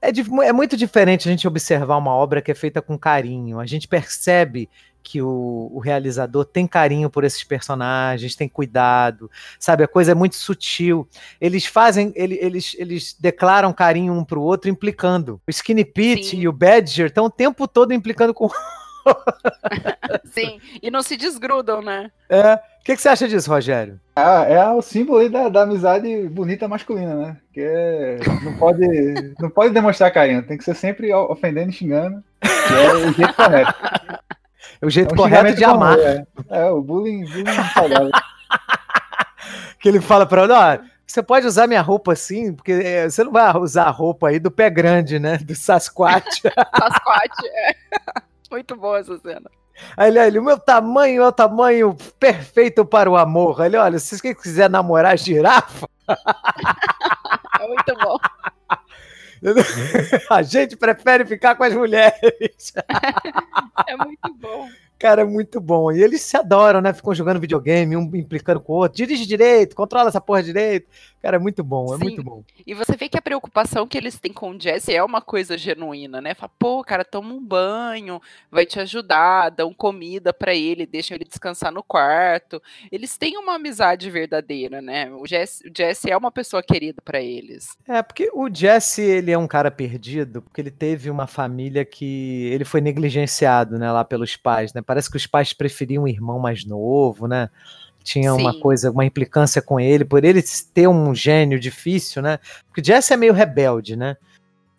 [0.01, 0.11] é,
[0.45, 3.59] é, muito diferente a gente observar uma obra que é feita com carinho.
[3.61, 4.69] A gente percebe
[5.03, 9.83] que o, o realizador tem carinho por esses personagens, tem cuidado, sabe?
[9.83, 11.09] A coisa é muito sutil.
[11.41, 15.41] Eles fazem, ele- eles, eles declaram carinho um pro outro, implicando.
[15.47, 18.51] O Skinny Pete e o Badger estão o tempo todo implicando com.
[20.25, 22.11] Sim, e não se desgrudam, né?
[22.29, 22.59] É.
[22.81, 24.01] O que, que você acha disso, Rogério?
[24.17, 27.37] Ah, é o símbolo aí da, da amizade bonita masculina, né?
[27.53, 32.25] Que é, não, pode, não pode demonstrar carinho, tem que ser sempre ofendendo e xingando.
[32.41, 33.75] Que é o jeito correto.
[34.83, 35.99] É o jeito É um correto de amar.
[35.99, 38.11] É, É, o bullying, bullying saudável.
[39.79, 43.25] Que ele fala pra ela, ó, você pode usar minha roupa assim, porque é, você
[43.25, 45.39] não vai usar a roupa aí do pé grande, né?
[45.39, 46.43] Do Sasquatch.
[46.79, 47.75] Sasquatch, é.
[48.51, 49.51] Muito boa essa cena.
[49.97, 53.65] Aí ele, olha, o meu tamanho é o tamanho perfeito para o amor.
[53.65, 55.89] Ele, olha, se você quiser namorar girafa,
[57.61, 58.17] É muito bom.
[60.31, 62.73] a gente prefere ficar com as mulheres.
[63.87, 64.69] É muito bom.
[65.01, 65.91] Cara, é muito bom.
[65.91, 66.93] E eles se adoram, né?
[66.93, 68.99] Ficam jogando videogame, um implicando com o outro.
[68.99, 70.91] Dirige direito, controla essa porra direito.
[71.23, 72.05] Cara, é muito bom, é Sim.
[72.05, 72.43] muito bom.
[72.67, 75.57] E você vê que a preocupação que eles têm com o Jesse é uma coisa
[75.59, 76.35] genuína, né?
[76.35, 81.27] Fala, pô, cara, toma um banho, vai te ajudar, dão comida pra ele, deixam ele
[81.27, 82.63] descansar no quarto.
[82.91, 85.11] Eles têm uma amizade verdadeira, né?
[85.13, 87.77] O Jesse, o Jesse é uma pessoa querida pra eles.
[87.87, 92.49] É, porque o Jesse, ele é um cara perdido, porque ele teve uma família que
[92.51, 94.81] ele foi negligenciado, né, lá pelos pais, né?
[94.91, 97.49] Parece que os pais preferiam um irmão mais novo, né?
[98.03, 98.59] Tinha uma Sim.
[98.59, 100.43] coisa, uma implicância com ele, por ele
[100.75, 102.41] ter um gênio difícil, né?
[102.67, 104.17] Porque o Jesse é meio rebelde, né?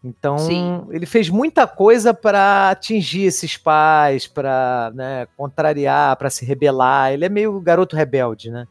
[0.03, 0.85] Então, Sim.
[0.89, 7.13] ele fez muita coisa para atingir esses pais, para né, contrariar, para se rebelar.
[7.13, 8.67] Ele é meio garoto rebelde, né?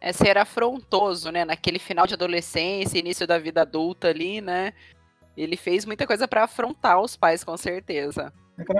[0.00, 1.44] É ser afrontoso, né?
[1.44, 4.72] Naquele final de adolescência, início da vida adulta ali, né?
[5.36, 8.32] Ele fez muita coisa pra afrontar os pais, com certeza.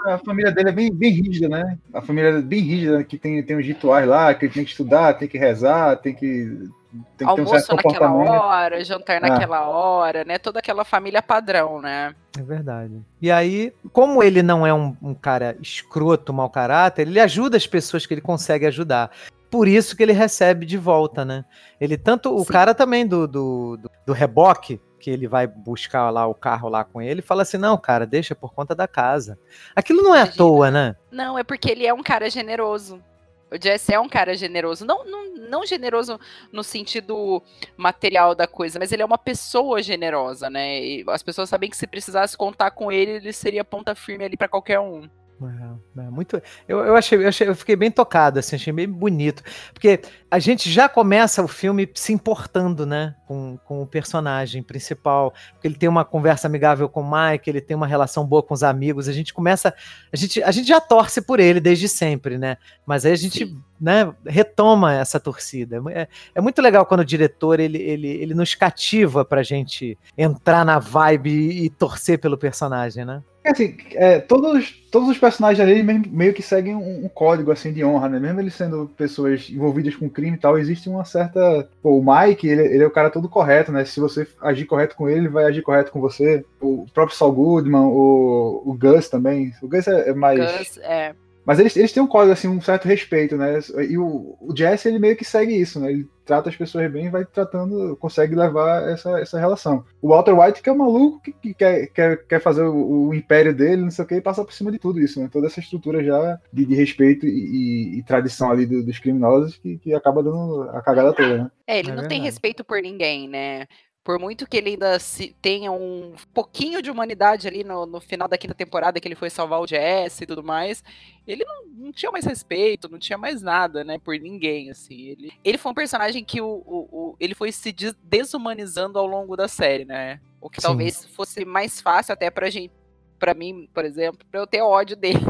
[0.07, 1.77] A família dele é bem, bem rígida, né?
[1.93, 4.71] A família é bem rígida, que tem, tem os rituais lá, que ele tem que
[4.71, 9.17] estudar, tem que rezar, tem que, tem que ter um Almoço certo naquela hora, jantar
[9.17, 9.29] Ah.
[9.29, 10.39] naquela hora, né?
[10.39, 12.15] Toda aquela família padrão, né?
[12.39, 13.03] É verdade.
[13.21, 17.67] E aí, como ele não é um, um cara escroto, mau caráter, ele ajuda as
[17.67, 19.11] pessoas que ele consegue ajudar.
[19.51, 21.45] Por isso que ele recebe de volta, né?
[21.81, 22.35] Ele tanto.
[22.35, 22.53] O Sim.
[22.53, 26.83] cara também do, do, do, do reboque, que ele vai buscar lá o carro lá
[26.83, 29.39] com ele, fala assim: não, cara, deixa por conta da casa.
[29.77, 30.37] Aquilo não é à Imagina.
[30.39, 30.97] toa, né?
[31.11, 33.05] Não, é porque ele é um cara generoso.
[33.53, 34.87] O Jesse é um cara generoso.
[34.87, 36.19] Não, não, não generoso
[36.51, 37.43] no sentido
[37.77, 40.81] material da coisa, mas ele é uma pessoa generosa, né?
[40.83, 44.39] E as pessoas sabem que se precisasse contar com ele, ele seria ponta firme ali
[44.39, 45.07] pra qualquer um.
[45.43, 46.41] É, é muito.
[46.69, 49.43] Eu, eu, achei, eu achei, eu fiquei bem tocado, assim, achei bem bonito.
[49.73, 55.35] Porque a gente já começa o filme se importando, né, com, com o personagem principal.
[55.53, 58.55] Porque ele tem uma conversa amigável com o Mike, ele tem uma relação boa com
[58.55, 59.09] os amigos.
[59.09, 59.75] A gente começa.
[60.13, 62.57] A gente, a gente já torce por ele desde sempre, né?
[62.87, 63.47] Mas aí a gente.
[63.47, 63.63] Sim.
[63.81, 65.83] Né, retoma essa torcida.
[65.91, 70.65] É, é muito legal quando o diretor ele, ele, ele nos cativa pra gente entrar
[70.65, 73.23] na vibe e, e torcer pelo personagem, né?
[73.45, 77.53] É assim, é, todos, todos os personagens ali meio, meio que seguem um, um código
[77.53, 78.19] assim de honra, né?
[78.19, 81.69] Mesmo eles sendo pessoas envolvidas com crime e tal, existe uma certa.
[81.83, 83.85] Pô, o Mike, ele, ele é o cara todo correto, né?
[83.85, 86.43] Se você agir correto com ele, ele vai agir correto com você.
[86.59, 89.53] O próprio Saul Goodman, o, o Gus também.
[89.61, 90.41] O Gus é, é mais.
[90.41, 91.15] Gus, é.
[91.45, 93.59] Mas eles, eles têm um código, assim, um certo respeito, né?
[93.89, 95.91] E o, o Jesse, ele meio que segue isso, né?
[95.91, 99.85] Ele trata as pessoas bem e vai tratando, consegue levar essa, essa relação.
[100.01, 103.15] O Walter White, que é um maluco que, que quer, quer, quer fazer o, o,
[103.15, 105.29] império dele, não sei o que, e passa por cima de tudo isso, né?
[105.31, 109.59] Toda essa estrutura já de, de respeito e, e, e, tradição ali do, dos criminosos
[109.59, 111.51] que, que acaba dando a cagada toda, né?
[111.67, 112.09] É, ele é não verdade.
[112.09, 113.67] tem respeito por ninguém, né?
[114.05, 118.29] Por muito que ele ainda se, tenha um pouquinho de humanidade ali no, no, final
[118.29, 120.85] da quinta temporada, que ele foi salvar o Jesse e tudo mais,
[121.27, 125.09] ele não, não, tinha mais respeito, não tinha mais nada, né, por ninguém, assim.
[125.09, 129.35] Ele, ele foi um personagem que o, o, o ele foi se desumanizando ao longo
[129.35, 130.21] da série, né?
[130.39, 130.67] O que Sim.
[130.67, 132.75] talvez fosse mais fácil até pra gente,
[133.19, 135.21] pra mim, por exemplo, pra eu ter ódio dele.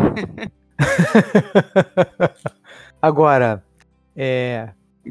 [3.01, 3.65] Agora,
[4.17, 4.71] é,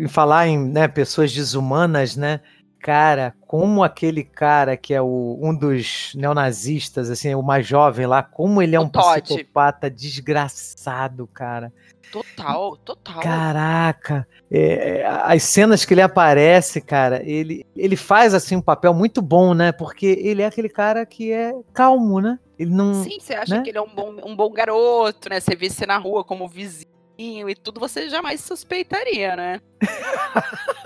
[0.09, 2.41] falar em né, pessoas desumanas, né?
[2.83, 8.21] Cara, como aquele cara que é o, um dos neonazistas, assim, o mais jovem lá,
[8.21, 11.71] como ele é um psicopata desgraçado, cara.
[12.11, 13.21] Total, total.
[13.21, 19.21] Caraca, é, as cenas que ele aparece, cara, ele, ele faz assim um papel muito
[19.21, 19.71] bom, né?
[19.71, 22.37] Porque ele é aquele cara que é calmo, né?
[22.59, 22.93] Ele não.
[23.01, 23.63] Sim, você acha né?
[23.63, 25.39] que ele é um bom, um bom garoto, né?
[25.39, 26.85] Você vê você na rua como vizinho
[27.17, 29.61] e tudo, você jamais suspeitaria, né?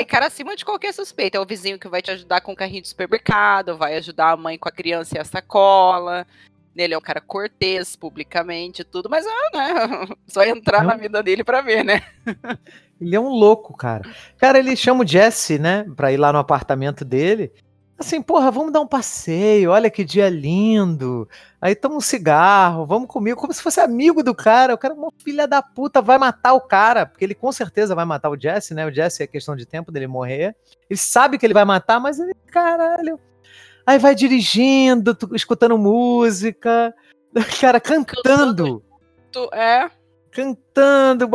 [0.00, 1.36] É aquele cara acima de qualquer suspeita.
[1.36, 4.36] É o vizinho que vai te ajudar com o carrinho de supermercado, vai ajudar a
[4.36, 6.26] mãe com a criança e a sacola.
[6.74, 10.06] Ele é um cara cortês publicamente tudo, mas ah, né?
[10.26, 12.02] Só entrar na vida dele pra ver, né?
[12.98, 14.08] Ele é um louco, cara.
[14.38, 17.52] Cara, ele chama o Jesse, né, pra ir lá no apartamento dele
[18.00, 21.28] assim, porra, vamos dar um passeio, olha que dia lindo.
[21.60, 24.74] Aí toma um cigarro, vamos comigo, como se fosse amigo do cara.
[24.74, 28.04] O cara, uma filha da puta, vai matar o cara, porque ele com certeza vai
[28.04, 28.86] matar o Jesse, né?
[28.86, 30.56] O Jesse é questão de tempo dele morrer.
[30.88, 33.20] Ele sabe que ele vai matar, mas ele, caralho.
[33.86, 36.94] Aí vai dirigindo, escutando música,
[37.60, 38.82] cara cantando.
[39.52, 39.90] É
[40.40, 41.28] cantando,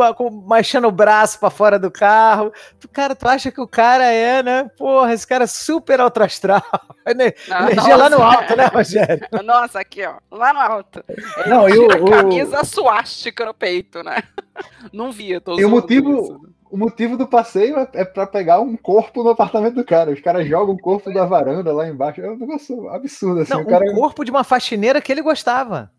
[0.46, 2.52] baixando o braço para fora do carro.
[2.92, 4.70] Cara, tu acha que o cara é, né?
[4.76, 6.62] Porra, esse cara é super alto astral.
[7.06, 7.96] Energia nossa.
[7.96, 9.26] lá no alto, né, Rogério?
[9.44, 10.14] Nossa, aqui, ó.
[10.30, 11.04] Lá no alto.
[11.08, 14.22] Ele Não, e o, camisa suástica no peito, né?
[14.92, 16.40] Não via, tô E o motivo, isso.
[16.68, 20.10] o motivo do passeio é, é para pegar um corpo no apartamento do cara.
[20.10, 22.20] Os caras jogam o corpo da varanda lá embaixo.
[22.20, 23.52] É um negócio absurdo, assim.
[23.52, 23.84] Não, o cara...
[23.84, 25.92] um corpo de uma faxineira que ele gostava.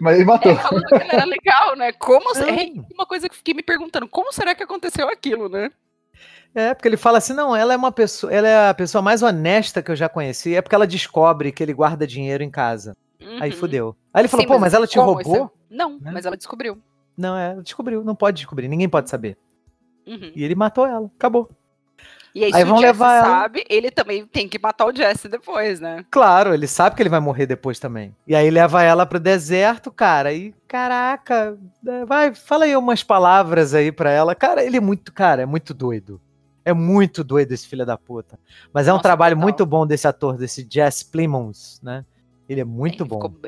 [0.00, 0.52] Mas ele matou.
[0.52, 1.92] É, falando que ele era legal, né?
[1.92, 5.70] Como é uma coisa que fiquei me perguntando, como será que aconteceu aquilo, né?
[6.54, 9.22] É, porque ele fala assim, não, ela é uma pessoa, ela é a pessoa mais
[9.22, 12.96] honesta que eu já conheci, é porque ela descobre que ele guarda dinheiro em casa.
[13.20, 13.42] Uhum.
[13.42, 13.94] Aí fudeu.
[14.12, 15.52] Aí ele falou, Sim, pô, mas, mas ela te roubou?
[15.70, 15.74] É...
[15.74, 16.10] Não, né?
[16.12, 16.78] mas ela descobriu.
[17.16, 19.36] Não, é, ela descobriu, não pode descobrir, ninguém pode saber.
[20.06, 20.32] Uhum.
[20.34, 21.48] E ele matou ela, acabou.
[22.36, 23.66] E aí, aí se vão o Jesse levar sabe, ela...
[23.70, 26.04] ele também tem que matar o Jesse depois, né?
[26.10, 28.14] Claro, ele sabe que ele vai morrer depois também.
[28.26, 33.72] E aí leva ela pro deserto, cara, e caraca, é, vai, fala aí umas palavras
[33.72, 34.34] aí pra ela.
[34.34, 36.20] Cara, ele é muito, cara, é muito doido.
[36.62, 38.38] É muito doido esse filho da puta.
[38.70, 39.42] Mas é um trabalho total.
[39.42, 42.04] muito bom desse ator, desse Jess Plimons, né?
[42.46, 43.16] Ele é muito bom.
[43.16, 43.40] Ficou,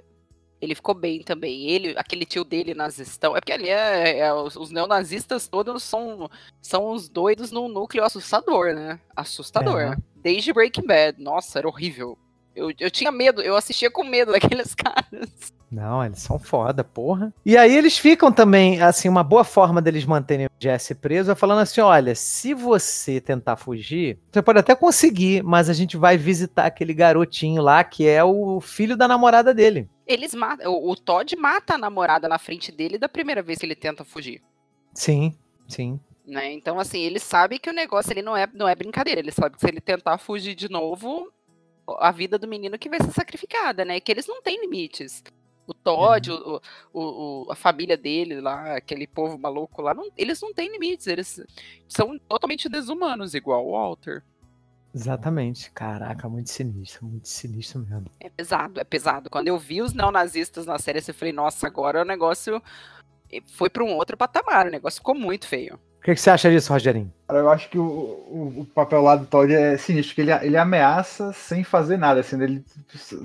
[0.60, 1.68] ele ficou bem também.
[1.68, 3.36] Ele, aquele tio dele nazistão.
[3.36, 8.04] É porque ali é, é os, os, neonazistas todos são, são os doidos num núcleo
[8.04, 8.98] assustador, né?
[9.14, 9.80] Assustador.
[9.80, 9.96] É.
[10.16, 11.22] Desde Breaking Bad.
[11.22, 12.18] Nossa, era horrível.
[12.54, 15.52] Eu, eu tinha medo, eu assistia com medo daqueles caras.
[15.70, 17.32] Não, eles são foda, porra.
[17.44, 21.34] E aí eles ficam também, assim, uma boa forma deles manterem o Jesse preso é
[21.34, 26.16] falando assim: olha, se você tentar fugir, você pode até conseguir, mas a gente vai
[26.16, 29.88] visitar aquele garotinho lá que é o filho da namorada dele.
[30.08, 30.72] Eles matam.
[30.72, 34.04] O, o Todd mata a namorada na frente dele da primeira vez que ele tenta
[34.04, 34.42] fugir.
[34.94, 35.36] Sim,
[35.68, 36.00] sim.
[36.26, 36.52] Né?
[36.52, 39.20] Então, assim, ele sabe que o negócio ele não é, não é brincadeira.
[39.20, 41.30] Ele sabe que se ele tentar fugir de novo,
[41.98, 44.00] a vida do menino que vai ser sacrificada, né?
[44.00, 45.22] Que eles não têm limites.
[45.66, 46.58] O Todd, uhum.
[46.92, 50.72] o, o, o, a família dele lá, aquele povo maluco lá, não, eles não têm
[50.72, 51.42] limites, eles
[51.86, 54.24] são totalmente desumanos, igual o Walter.
[54.94, 55.70] Exatamente.
[55.70, 58.06] Caraca, muito sinistro, muito sinistro mesmo.
[58.20, 59.30] É pesado, é pesado.
[59.30, 62.62] Quando eu vi os neonazistas na série, eu falei, nossa, agora o negócio
[63.46, 65.78] foi para um outro patamar, o negócio ficou muito feio.
[65.98, 67.12] O que, que, você acha disso, Rogerinho?
[67.28, 70.56] Eu acho que o, o, o, papel lá do Todd é sinistro, que ele, ele
[70.56, 72.64] ameaça sem fazer nada, assim, ele,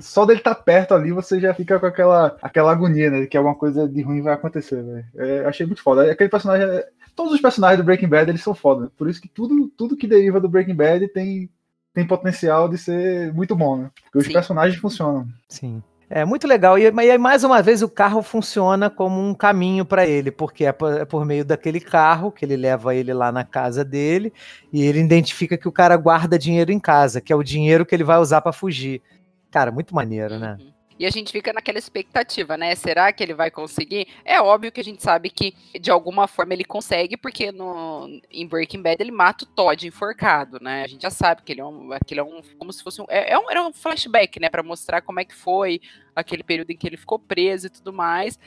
[0.00, 3.36] só dele estar tá perto ali, você já fica com aquela, aquela agonia, né, que
[3.36, 5.04] alguma coisa de ruim vai acontecer, velho.
[5.16, 6.10] É, achei muito foda.
[6.10, 6.66] Aquele personagem,
[7.14, 8.90] todos os personagens do Breaking Bad, eles são foda, né?
[8.96, 11.48] por isso que tudo, tudo que deriva do Breaking Bad tem,
[11.94, 14.32] tem potencial de ser muito bom, né, porque os Sim.
[14.32, 15.26] personagens funcionam.
[15.48, 15.82] Sim.
[16.08, 16.78] É muito legal.
[16.78, 20.72] E, e mais uma vez o carro funciona como um caminho para ele, porque é
[20.72, 24.32] por, é por, meio daquele carro que ele leva ele lá na casa dele
[24.72, 27.94] e ele identifica que o cara guarda dinheiro em casa, que é o dinheiro que
[27.94, 29.02] ele vai usar para fugir.
[29.50, 30.56] Cara, muito maneiro, né?
[30.58, 30.73] Uhum.
[30.98, 32.74] E a gente fica naquela expectativa, né?
[32.74, 34.06] Será que ele vai conseguir?
[34.24, 38.46] É óbvio que a gente sabe que de alguma forma ele consegue, porque no, em
[38.46, 40.84] Breaking Bad ele mata o Todd enforcado, né?
[40.84, 43.06] A gente já sabe que ele é um, aquele é um como se fosse um,
[43.08, 45.80] é, é um, era um flashback, né, para mostrar como é que foi
[46.14, 48.38] aquele período em que ele ficou preso e tudo mais.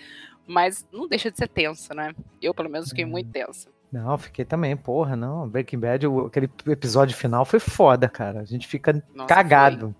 [0.48, 2.14] Mas não deixa de ser tenso, né?
[2.42, 3.70] Eu pelo menos fiquei muito tensa.
[3.92, 5.48] Não, fiquei também, porra, não.
[5.48, 8.40] Breaking Bad, aquele episódio final foi foda, cara.
[8.40, 9.94] A gente fica Nossa, cagado.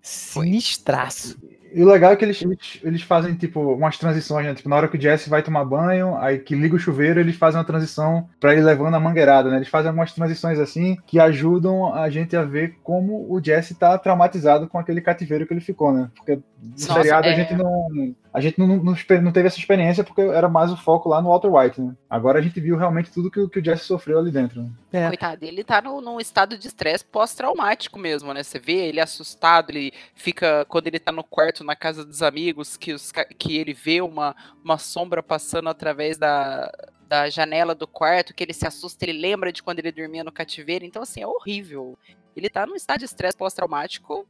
[0.00, 1.36] Sinistraço.
[1.72, 2.42] E o legal é que eles,
[2.82, 4.54] eles, fazem, tipo, umas transições, né?
[4.54, 7.36] Tipo, na hora que o Jesse vai tomar banho, aí que liga o chuveiro, eles
[7.36, 9.56] fazem uma transição pra ele levando a mangueirada, né?
[9.56, 13.98] Eles fazem algumas transições assim que ajudam a gente a ver como o Jesse tá
[13.98, 16.10] traumatizado com aquele cativeiro que ele ficou, né?
[16.16, 17.36] Porque no Nossa, seriado a é.
[17.36, 18.14] gente não.
[18.36, 21.30] A gente não, não, não teve essa experiência porque era mais o foco lá no
[21.30, 21.96] Walter White, né?
[22.08, 24.60] Agora a gente viu realmente tudo que, o- que o Jesse sofreu ali dentro.
[24.62, 24.70] Né?
[24.92, 28.42] É, Coitado, ele tá no, num estado de estresse pós-traumático mesmo, né?
[28.42, 32.76] Você vê ele assustado, ele fica, quando ele tá no quarto na casa dos amigos,
[32.76, 36.70] que, os, que ele vê uma, uma sombra passando através da,
[37.08, 40.30] da janela do quarto, que ele se assusta, ele lembra de quando ele dormia no
[40.30, 40.84] cativeiro.
[40.84, 41.98] Então, assim, é horrível.
[42.36, 44.28] Ele tá num estado de estresse pós-traumático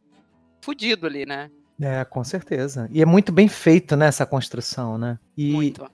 [0.61, 1.51] fudido ali, né?
[1.81, 2.89] É, com certeza.
[2.93, 5.19] E é muito bem feito, né, essa construção, né?
[5.37, 5.85] E Muito.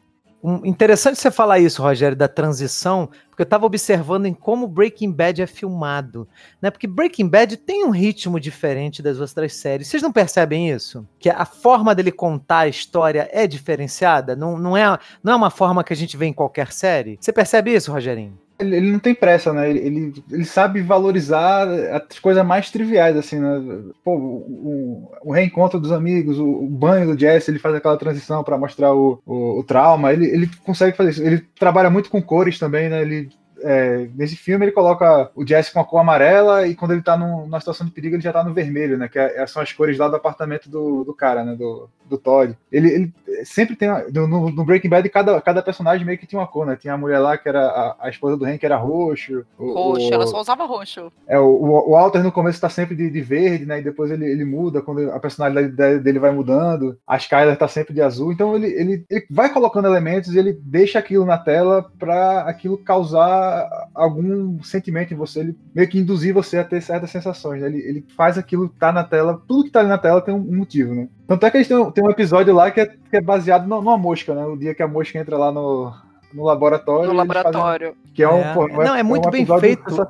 [0.43, 5.11] um- interessante você falar isso, Rogério, da transição, porque eu tava observando em como Breaking
[5.11, 6.29] Bad é filmado,
[6.61, 6.71] né?
[6.71, 9.89] Porque Breaking Bad tem um ritmo diferente das outras séries.
[9.89, 11.07] Vocês não percebem isso?
[11.19, 14.37] Que a forma dele contar a história é diferenciada?
[14.37, 17.19] Não, não, é, não é uma forma que a gente vê em qualquer série?
[17.21, 18.39] Você percebe isso, Rogerinho?
[18.63, 19.69] Ele, ele não tem pressa, né?
[19.71, 21.67] Ele, ele, sabe valorizar
[22.11, 23.61] as coisas mais triviais, assim, né?
[24.05, 28.43] Pô, o, o- reencontro dos amigos, o, o banho do Jesse, ele faz aquela transição
[28.45, 30.13] pra mostrar o, o, o trauma.
[30.13, 31.23] Ele, ele consegue fazer isso.
[31.23, 33.03] Ele trabalha muito com cores também, né?
[33.03, 33.29] Ele,
[33.63, 37.17] é, nesse filme ele coloca o Jesse com a cor amarela e quando ele tá
[37.17, 39.09] num- numa situação de perigo ele já tá no vermelho, né?
[39.09, 41.55] Que é- são as cores lá do apartamento do, do cara, né?
[41.55, 42.57] Do, do Todd.
[42.71, 43.89] Ele, ele sempre tem.
[44.13, 46.77] No, no Breaking Bad, cada, cada personagem meio que tinha uma cor, né?
[46.77, 49.45] Tinha a mulher lá que era a, a esposa do Hank, que era roxo.
[49.59, 51.11] O, Roxo, o, ela só usava roxo.
[51.27, 53.79] é, o, o Walter no começo tá sempre de, de verde, né?
[53.81, 56.99] E depois ele, ele muda quando a personalidade dele- dele vai mudando.
[57.07, 58.33] A Skyler tá sempre de azul.
[58.33, 62.77] Então ele, ele, ele vai colocando elementos e ele deixa aquilo na tela pra aquilo
[62.77, 63.52] causar
[63.95, 65.41] algum sentimento em você.
[65.41, 67.61] Ele meio que induzir você a ter certas sensações.
[67.61, 67.69] Né?
[67.69, 69.41] Ele, ele faz aquilo que tá na tela.
[69.47, 71.09] Tudo que tá ali na tela tem um, um motivo, né?
[71.27, 73.67] Tanto é que eles têm, um- tem um episódio lá que é, que é baseado
[73.67, 74.45] no- numa mosca, né?
[74.45, 75.93] O dia que a mosca entra lá no,
[76.33, 77.13] no laboratório.
[77.13, 77.95] No eles fazem- laboratório.
[78.15, 78.55] que é um, É.
[78.55, 80.07] pô, Não, é muito um bem feito.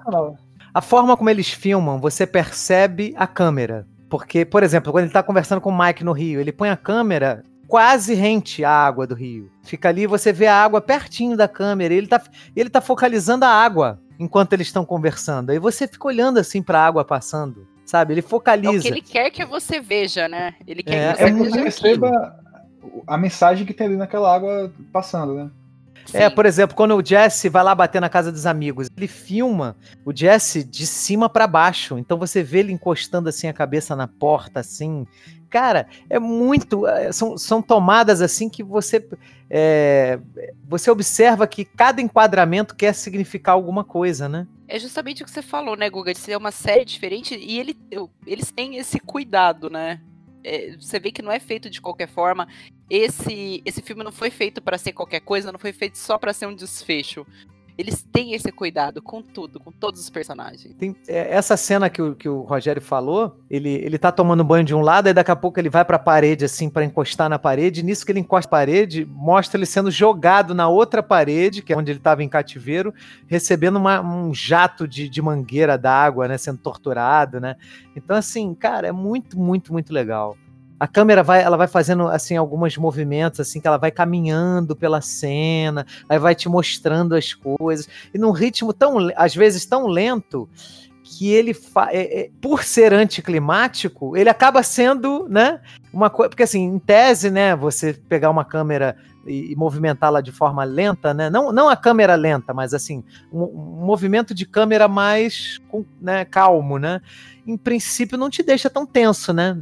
[0.74, 3.86] A forma como eles filmam, você percebe a câmera.
[4.08, 6.76] Porque, por exemplo, quando ele tá conversando com o Mike no Rio, ele põe a
[6.76, 9.50] câmera quase rente à água do rio.
[9.62, 11.94] Fica ali, você vê a água pertinho da câmera.
[11.94, 12.22] e Ele tá,
[12.54, 15.48] ele tá focalizando a água enquanto eles estão conversando.
[15.48, 18.12] Aí você fica olhando assim pra água passando, sabe?
[18.12, 18.82] Ele É o focaliza.
[18.82, 20.52] que ele quer que você veja, né?
[20.66, 21.62] Ele quer É, que É você que aquilo.
[21.62, 22.36] perceba
[23.06, 25.50] a mensagem que tem ali naquela água passando, né?
[26.12, 26.34] É, Sim.
[26.34, 30.14] por exemplo, quando o Jesse vai lá bater na casa dos amigos, ele filma o
[30.14, 31.96] Jesse de cima pra baixo.
[31.96, 35.06] Então você vê ele encostando assim a cabeça na porta, assim.
[35.52, 36.86] Cara, é muito.
[36.86, 39.06] é, São, são tomadas assim que você.
[39.50, 40.18] é,
[40.66, 44.46] você observa que cada enquadramento quer significar alguma coisa, né?
[44.66, 46.14] É justamente o que você falou, né, Guga?
[46.14, 47.76] De ser uma série diferente e ele,
[48.26, 50.00] eles têm esse cuidado, né?
[50.42, 52.48] É, você vê que não é feito de qualquer forma.
[52.88, 56.32] Esse, esse filme não foi feito pra ser qualquer coisa, não foi feito só pra
[56.32, 57.26] ser um desfecho.
[57.76, 60.74] Eles têm esse cuidado com tudo, com todos os personagens.
[60.78, 64.64] Tem, é, essa cena que o, que o Rogério falou, ele, ele tá tomando banho
[64.64, 67.38] de um lado, aí daqui a pouco ele vai pra parede, assim, pra encostar na
[67.38, 67.80] parede.
[67.80, 71.72] E nisso que ele encosta na parede, mostra ele sendo jogado na outra parede, que
[71.72, 72.92] é onde ele tava em cativeiro,
[73.26, 76.36] recebendo uma- um jato de, de mangueira d'água, né?
[76.36, 77.56] Sendo torturado, né?
[77.96, 80.36] Então, assim, cara, é muito, muito, muito legal.
[80.82, 85.00] A câmera vai, ela vai fazendo assim alguns movimentos assim que ela vai caminhando pela
[85.00, 90.48] cena, aí vai te mostrando as coisas e num ritmo tão às vezes tão lento
[91.04, 91.56] que ele
[91.92, 95.60] é- é- por ser anticlimático ele acaba sendo né
[95.92, 100.32] uma coisa porque assim em tese né você pegar uma câmera e, e movimentá-la de
[100.32, 104.88] forma lenta né não, não a câmera lenta mas assim um, um movimento de câmera
[104.88, 105.60] mais
[106.00, 107.00] né, calmo né
[107.46, 109.56] em princípio não te deixa tão tenso né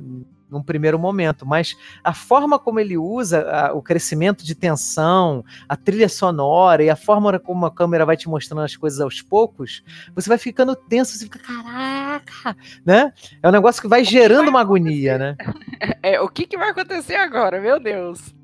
[0.51, 5.77] num primeiro momento, mas a forma como ele usa a- o crescimento de tensão, a
[5.77, 9.83] trilha sonora e a forma como a câmera vai te mostrando as coisas aos poucos,
[10.15, 13.13] você vai ficando tenso, você fica, caraca, né?
[13.43, 15.37] É um negócio que vai gerando uma agonia, né?
[16.03, 17.61] É, o que, que vai acontecer agora?
[17.61, 18.35] Meu Deus.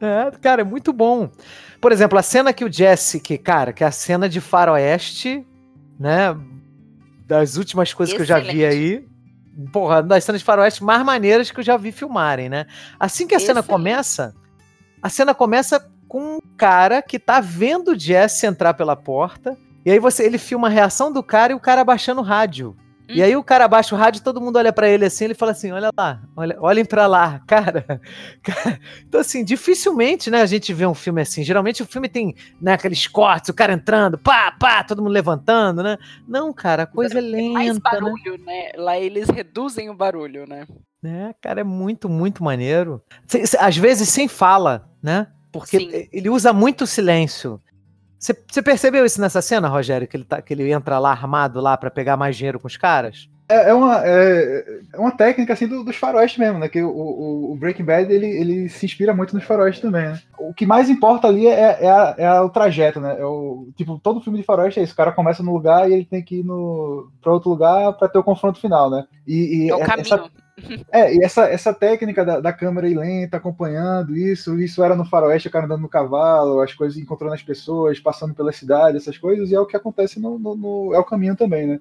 [0.00, 1.30] É, cara, é muito bom.
[1.80, 5.46] Por exemplo, a cena que o Jesse, que, cara, que é a cena de faroeste,
[5.98, 6.36] né?
[7.26, 8.64] Das últimas coisas que eu já vi Excelente.
[8.66, 9.08] aí.
[9.72, 12.66] Porra, das cenas de faroeste mais maneiras que eu já vi filmarem, né?
[12.98, 14.34] Assim que a cena começa,
[15.02, 19.90] a cena começa com um cara que tá vendo o Jesse entrar pela porta, e
[19.90, 22.76] aí você ele filma a reação do cara e o cara abaixando o rádio.
[23.08, 25.52] E aí o cara abaixa o rádio, todo mundo olha pra ele assim, ele fala
[25.52, 27.84] assim: "Olha lá, olha, olhem pra lá, cara".
[28.42, 31.44] Cara, Então assim, dificilmente, né, a gente vê um filme assim.
[31.44, 35.82] Geralmente o filme tem, né, aqueles cortes, o cara entrando, pá, pá, todo mundo levantando,
[35.82, 35.96] né?
[36.26, 38.00] Não, cara, a coisa é É mais lenta, né?
[38.00, 38.70] barulho, né?
[38.76, 40.66] Lá eles reduzem o barulho, né?
[41.04, 43.02] É, cara, é muito, muito maneiro.
[43.60, 45.26] Às vezes sem fala, né?
[45.52, 46.08] Porque Sim.
[46.10, 47.60] ele usa muito silêncio.
[48.48, 50.08] Você percebeu isso nessa cena, Rogério?
[50.08, 52.76] Que ele, tá, que ele entra lá armado lá pra pegar mais dinheiro com os
[52.76, 53.28] caras?
[53.46, 54.64] É, é uma, é,
[54.94, 56.66] é uma técnica assim do- dos faroeste mesmo, né?
[56.66, 60.18] Que o, o, o Breaking Bad ele, ele se inspira muito nos faroeste também, né?
[60.38, 63.14] O que mais importa ali é, é, a- é a- o trajeto, né?
[63.18, 64.94] É o, tipo, todo filme de faroeste é isso.
[64.94, 68.08] O cara começa num lugar e ele tem que ir no, pra outro lugar pra
[68.08, 69.04] ter o confronto final, né?
[69.26, 70.30] E, e É o essa, caminho.
[70.92, 75.04] É, e essa, essa técnica da, da câmera ir lenta, acompanhando isso, isso era no
[75.04, 79.18] faroeste, o cara andando no cavalo, as coisas encontrando as pessoas, passando pela cidade, essas
[79.18, 81.80] coisas, e é o que acontece no, no, no- é o caminho também, né?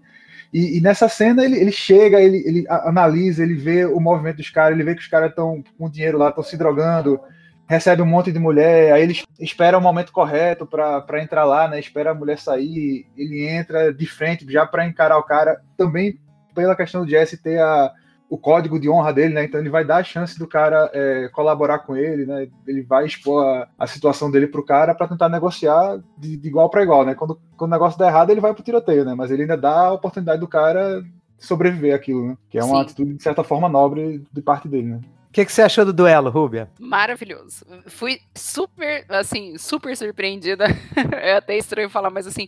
[0.54, 4.50] E, e nessa cena ele, ele chega, ele, ele analisa, ele vê o movimento dos
[4.50, 7.20] caras, ele vê que os caras estão com dinheiro lá, estão se drogando,
[7.68, 11.68] recebe um monte de mulher, aí ele es- espera o momento correto para entrar lá,
[11.68, 11.80] né?
[11.80, 16.20] Espera a mulher sair, ele entra de frente já para encarar o cara, também
[16.54, 17.92] pela questão do Jesse ter a,
[18.30, 19.44] o código de honra dele, né?
[19.44, 22.48] Então ele vai dar a chance do cara é, colaborar com ele, né?
[22.68, 26.70] Ele vai expor a, a situação dele pro cara para tentar negociar de, de igual
[26.70, 27.14] para igual, né?
[27.14, 29.14] Quando, quando o negócio dá errado, ele vai pro tiroteio, né?
[29.14, 31.04] Mas ele ainda dá a oportunidade do cara
[31.38, 32.38] sobreviver àquilo, né?
[32.50, 32.82] Que é uma Sim.
[32.82, 35.02] atitude de certa forma nobre de parte dele, né?
[35.30, 36.70] O que, que você achou do duelo, Rúbia?
[36.80, 37.66] Maravilhoso.
[37.88, 40.66] Fui super, assim, super surpreendida.
[41.20, 42.48] é até estranho falar, mas assim,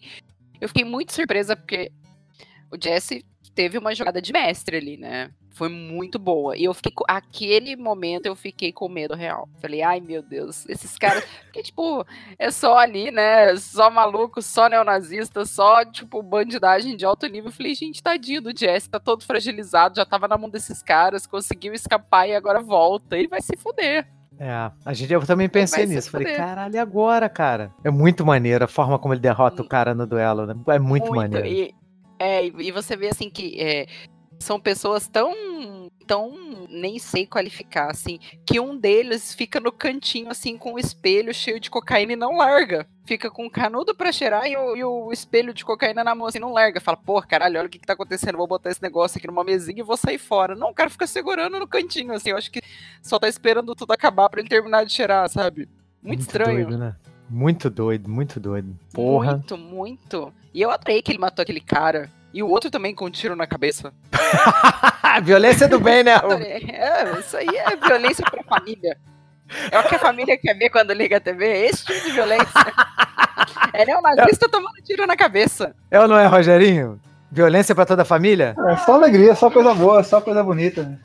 [0.62, 1.92] eu fiquei muito surpresa porque
[2.72, 5.32] o Jesse teve uma jogada de mestre ali, né?
[5.52, 6.58] Foi muito boa.
[6.58, 6.92] E eu fiquei.
[6.92, 9.48] com- Aquele momento eu fiquei com medo real.
[9.62, 11.24] Falei, ai meu Deus, esses caras.
[11.46, 12.06] Porque, tipo,
[12.38, 13.56] é só ali, né?
[13.56, 17.48] Só maluco, só neonazista, só, tipo, bandidagem de alto nível.
[17.50, 21.26] Eu falei, gente, tadinho do Jesse, tá todo fragilizado, já tava na mão desses caras,
[21.26, 23.18] conseguiu escapar e agora volta.
[23.18, 24.06] Ele vai se fuder.
[24.38, 26.12] É, a gente, eu também pensei nisso.
[26.12, 26.46] Falei, fuder.
[26.46, 27.72] caralho, e agora, cara?
[27.82, 30.54] É muito maneiro a forma como ele derrota o cara no duelo, né?
[30.68, 31.48] É muito, maneiro.
[31.48, 31.74] E,
[32.20, 33.88] é, e você vê assim que é,
[34.40, 40.58] são pessoas tão, tão, nem sei qualificar, assim, que um deles fica no cantinho, assim,
[40.58, 42.88] com o espelho cheio de cocaína e não larga.
[43.06, 46.28] Fica com o canudo pra cheirar e o, e o espelho de cocaína na mão,
[46.28, 46.82] assim, não larga.
[46.82, 49.44] Fala, pô, caralho, olha o que, que tá acontecendo, vou botar esse negócio aqui numa
[49.44, 50.56] mesinha e vou sair fora.
[50.56, 52.62] Não, o cara fica segurando no cantinho, assim, eu acho que
[53.02, 55.70] só tá esperando tudo acabar pra ele terminar de cheirar, sabe?
[56.02, 56.66] Muito, estranho.
[56.66, 56.96] doido, né?
[57.28, 58.78] Muito doido, muito doido.
[58.94, 59.34] Porra.
[59.34, 60.34] Muito, muito.
[60.56, 62.10] E eu adorei que ele matou aquele cara.
[62.34, 63.92] E o outro também com um tiro na cabeça.
[65.22, 66.14] Violência do bem, né?
[66.14, 68.98] É, isso aí é violência pra família.
[69.70, 71.46] É o que a família quer ver quando liga a TV.
[71.46, 72.74] É esse tipo de violência.
[73.74, 75.76] É neonazista tomando tiro na cabeça.
[75.92, 77.02] É ou não é, Rogerinho?
[77.30, 78.56] Violência pra toda a família?
[78.70, 80.98] É só alegria, só coisa boa, só coisa bonita.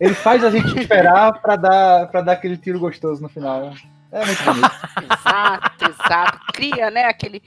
[0.00, 3.72] Ele faz a gente esperar pra dar, pra dar aquele tiro gostoso no final.
[4.12, 4.70] É muito bonito.
[5.26, 6.40] Exato, exato.
[6.52, 7.42] Cria, né, aquele...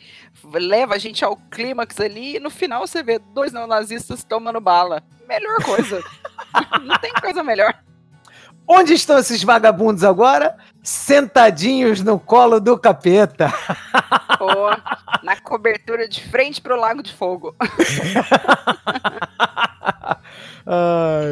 [0.53, 5.03] Leva a gente ao clímax ali e no final você vê dois neonazistas tomando bala.
[5.27, 6.03] Melhor coisa.
[6.83, 7.73] Não tem coisa melhor.
[8.67, 10.55] Onde estão esses vagabundos agora?
[10.83, 13.51] Sentadinhos no colo do capeta.
[14.37, 14.69] Pô,
[15.23, 17.55] na cobertura de frente pro Lago de Fogo.
[20.71, 21.25] Ai,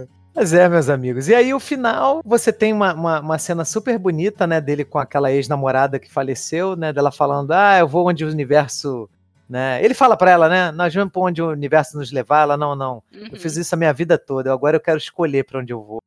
[0.00, 0.13] ai.
[0.34, 1.28] Mas é, meus amigos.
[1.28, 4.98] E aí, o final, você tem uma, uma, uma cena super bonita, né, dele com
[4.98, 9.08] aquela ex-namorada que faleceu, né, dela falando, ah, eu vou onde o universo,
[9.48, 12.56] né, ele fala pra ela, né, nós vamos pra onde o universo nos levar, ela,
[12.56, 13.28] não, não, Uhum.
[13.32, 16.02] eu fiz isso a minha vida toda, agora eu quero escolher pra onde eu vou,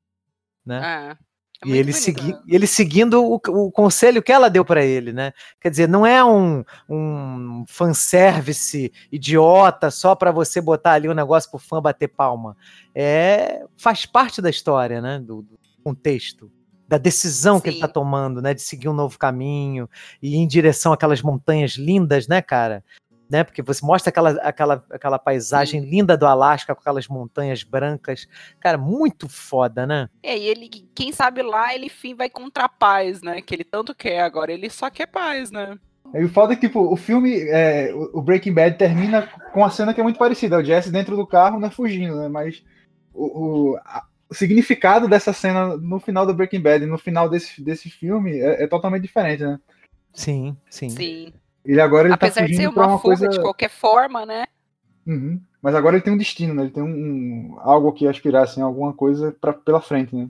[0.66, 0.82] né.
[0.84, 1.18] Ah,
[1.66, 2.40] é e ele, bonito, segui né?
[2.48, 5.34] ele seguindo o, o conselho que ela deu pra ele, né?
[5.60, 11.50] Quer dizer, não é um, um fanservice idiota só pra você botar ali um negócio
[11.50, 12.56] pro fã bater palma.
[12.94, 15.20] É, faz parte da história, né?
[15.20, 16.52] Do, do contexto.
[16.88, 17.94] Da decisão que ele tá Sim.
[17.94, 18.54] tomando, né?
[18.54, 19.90] De seguir um novo caminho
[20.22, 22.84] e ir em direção àquelas montanhas lindas, né, cara?
[23.30, 23.44] Né?
[23.44, 28.28] Porque você mostra aquela, aquela, aquela paisagem linda do Alasca com aquelas montanhas brancas.
[28.60, 30.10] Cara, muito foda, né?
[30.24, 33.42] É, e ele, quem sabe lá, ele enfim vai contra a paz, né?
[33.42, 34.52] Que ele tanto quer agora.
[34.52, 35.78] Ele só quer paz, né?
[36.14, 39.70] E o foda é que, tipo, o filme, é, o Breaking Bad termina com uma
[39.70, 40.56] cena que é muito parecida.
[40.56, 42.30] É O Jesse dentro do carro, né, fugindo, né?
[42.30, 42.64] Mas
[43.14, 47.30] o, o, a- o significado dessa cena no final do Breaking Bad e no final
[47.30, 49.60] desse, desse filme é, é totalmente diferente, né?
[50.14, 50.90] Sim, sim.
[50.90, 51.34] Sim.
[51.68, 53.28] Ele agora ele tá Apesar de ser uma, uma fuga coisa...
[53.28, 54.46] de qualquer forma, né?
[55.06, 55.40] Uhum.
[55.62, 56.64] Mas agora ele tem um destino, né?
[56.64, 60.30] Ele tem um, um algo que aspirar, assim, alguma coisa pra, pela frente, né?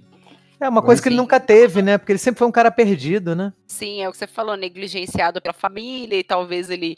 [0.59, 1.21] É uma coisa que ele Sim.
[1.21, 1.99] nunca teve, né?
[1.99, 3.53] Porque ele sempre foi um cara perdido, né?
[3.67, 6.97] Sim, é o que você falou, negligenciado pela família e talvez ele,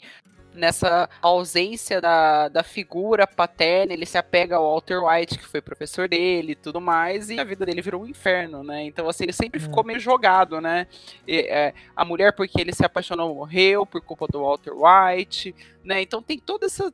[0.54, 6.08] nessa ausência da, da figura paterna, ele se apega ao Walter White, que foi professor
[6.08, 8.84] dele e tudo mais, e a vida dele virou um inferno, né?
[8.84, 9.62] Então, assim, ele sempre É.
[9.62, 10.86] ficou meio jogado, né?
[11.26, 16.02] E, é, a mulher, porque ele se apaixonou, morreu por culpa do Walter White, né?
[16.02, 16.92] Então tem toda essa.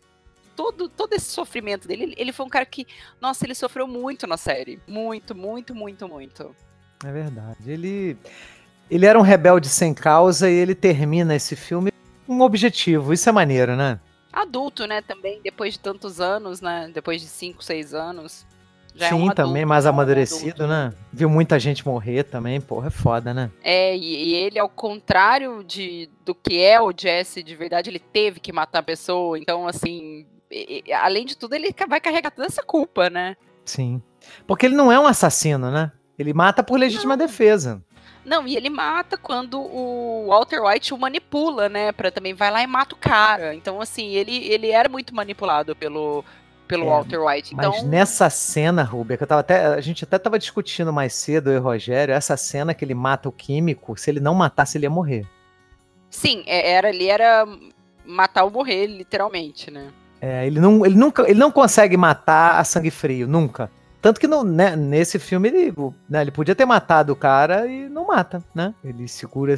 [0.55, 2.15] Todo, todo esse sofrimento dele.
[2.17, 2.87] Ele, foi um cara que,
[3.21, 4.81] nossa, ele sofreu muito na série.
[4.89, 6.57] Muito, muito, muito, muito.
[7.05, 7.71] É verdade.
[7.71, 8.17] Ele,
[8.91, 11.91] ele era um rebelde sem causa e ele termina esse filme
[12.29, 13.13] um objetivo.
[13.13, 14.01] Isso é maneiro, né?
[14.33, 18.47] adulto, né, também, depois de tantos anos, né, depois de 5, 6 anos.
[18.95, 20.67] Já é Sim, um adulto, também mais é um amadurecido, adulto.
[20.67, 20.93] né?
[21.11, 23.51] Viu muita gente morrer também, porra, é foda, né?
[23.65, 27.99] É, e, e ele, ao contrário de, do que é o Jesse de verdade, ele
[27.99, 32.31] teve que matar a pessoa, então, assim, e- e- além de tudo, ele vai carregar
[32.31, 33.37] toda essa culpa, né?
[33.65, 34.03] Sim.
[34.47, 35.93] Porque ele não é um assassino, né?
[36.19, 37.83] Ele mata por legítima defesa.
[38.27, 42.61] Não, e ele mata quando o Walter White o manipula, né, pra também vai lá
[42.61, 43.55] e mata o cara.
[43.55, 46.25] Então, assim, ele, ele era muito manipulado pelo,
[46.67, 47.55] pelo É, Walter White.
[47.55, 49.67] Então, Mas nessa cena, Rubia, que eu tava até.
[49.67, 53.29] A gente até tava discutindo mais cedo, eu e Rogério, essa cena que ele mata
[53.29, 55.25] o químico, se ele não matasse, ele ia morrer.
[56.11, 57.47] sim, é- era ali era
[58.05, 59.93] matar ou morrer, literalmente, né?
[60.21, 63.71] É, ele, não, ele, nunca, ele não consegue matar a sangue frio, nunca.
[64.01, 65.75] Tanto que no, né, nesse filme ele,
[66.09, 68.75] né, ele podia ter matado o cara e não mata, né?
[68.85, 69.55] Ele segura,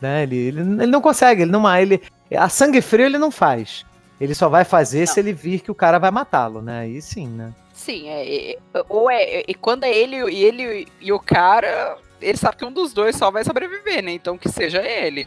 [0.00, 0.22] né?
[0.22, 2.02] Ele, ele, ele não consegue, ele não ele
[2.36, 3.84] A sangue frio ele não faz.
[4.20, 6.80] Ele só vai fazer se ele vir que o cara vai matá-lo, né?
[6.80, 7.52] Aí sim, né?
[7.72, 12.38] Sim, é, é- ou é, e quando é ele e ele e o cara, ele
[12.38, 14.12] sabe que um dos dois só vai sobreviver, né?
[14.12, 15.26] Então que seja ele.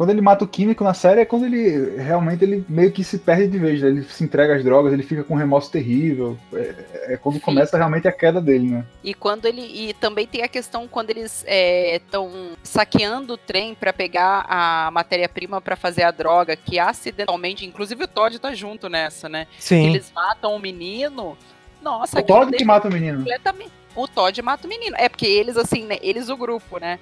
[0.00, 3.18] Quando ele mata o químico na série é quando ele realmente ele meio que se
[3.18, 3.88] perde de vez, né?
[3.88, 6.38] Ele se entrega às drogas, ele fica com um remorso terrível.
[6.54, 8.86] É, é quando começa realmente a queda dele, né?
[9.04, 12.30] E quando ele e também tem a questão quando eles estão
[12.62, 18.08] saqueando o trem pra pegar a matéria-prima pra fazer a droga, que acidentalmente, inclusive o
[18.08, 19.46] Todd tá junto nessa, né?
[19.58, 19.90] Sim.
[19.90, 21.36] Eles matam o menino.
[21.82, 23.18] Nossa, O Todd que mata o menino.
[23.18, 23.72] completamente.
[23.94, 24.96] O Todd mata o menino.
[24.98, 25.98] É porque eles, assim, né?
[26.00, 26.98] Eles, o grupo, né?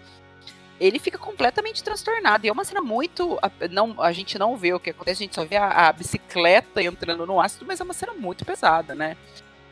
[0.81, 2.45] Ele fica completamente transtornado.
[2.47, 3.39] E é uma cena muito.
[3.43, 5.93] a- Não, a gente não vê o que acontece, a gente só vê a, a
[5.93, 9.17] bicicleta entrando no ácido, mas é uma cena muito pesada, né?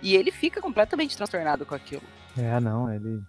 [0.03, 2.03] E ele fica completamente transtornado com aquilo.
[2.37, 3.21] É, não, ele,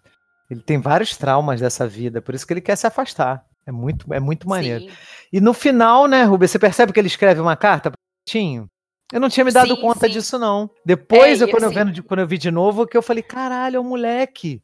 [0.49, 3.43] ele tem vários traumas dessa vida, por isso que ele quer se afastar.
[3.65, 4.81] É muito, é muito maneiro.
[4.85, 4.91] Sim.
[5.31, 7.97] E no final, né, Rubens, você percebe que ele escreve uma carta pro
[8.27, 8.67] Tinho?
[9.13, 10.13] Eu não tinha me dado Sim, conta sim.
[10.13, 10.69] disso, não.
[10.85, 13.23] Depois, É, eu, quando, eu assim- vendo, quando eu vi de novo, que eu falei,
[13.23, 14.61] caralho, é um moleque.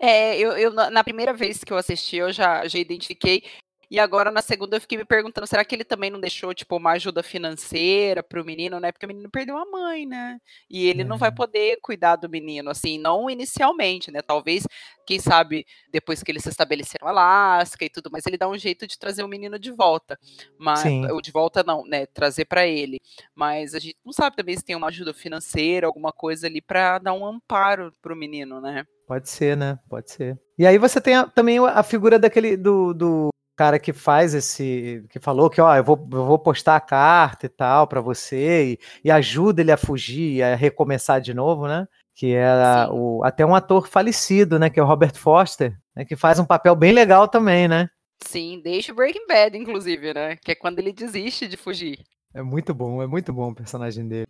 [0.00, 3.42] É, eu, eu na primeira vez que eu assisti, eu já, já identifiquei.
[3.90, 6.76] E agora na segunda eu fiquei me perguntando, será que ele também não deixou, tipo,
[6.76, 8.92] uma ajuda financeira pro menino, né?
[8.92, 10.38] Porque o menino perdeu a mãe, né?
[10.68, 11.32] E ele não vai É.
[11.32, 14.20] poder cuidar do menino, assim, não inicialmente, né?
[14.20, 14.66] Talvez,
[15.06, 18.58] quem sabe, depois que eles se estabeleceram em Alasca e tudo mais, ele dá um
[18.58, 20.18] jeito de trazer o menino de volta.
[20.58, 21.10] Mas, Sim.
[21.10, 22.04] ou de volta não, né?
[22.06, 23.00] Trazer pra ele.
[23.34, 26.98] Mas a gente não sabe também se tem uma ajuda financeira, alguma coisa ali pra
[26.98, 28.84] dar um amparo pro menino, né?
[29.06, 29.78] Pode ser, né?
[29.88, 30.38] Pode ser.
[30.58, 33.28] E aí você tem a- também a figura daquele do, do
[33.58, 35.04] cara que faz esse.
[35.10, 38.72] que falou que, ó, eu vou, eu vou postar a carta e tal pra você
[38.72, 41.88] e, e ajuda ele a fugir, a recomeçar de novo, né?
[42.14, 42.92] Que era Sim.
[42.92, 44.70] o, até um ator falecido, né?
[44.70, 47.90] Que é o Robert Foster, né, que faz um papel bem legal também, né?
[48.24, 50.36] Sim, deixa o Breaking Bad, inclusive, né?
[50.36, 51.98] Que é quando ele desiste de fugir.
[52.32, 54.26] É muito bom, é muito bom o personagem dele.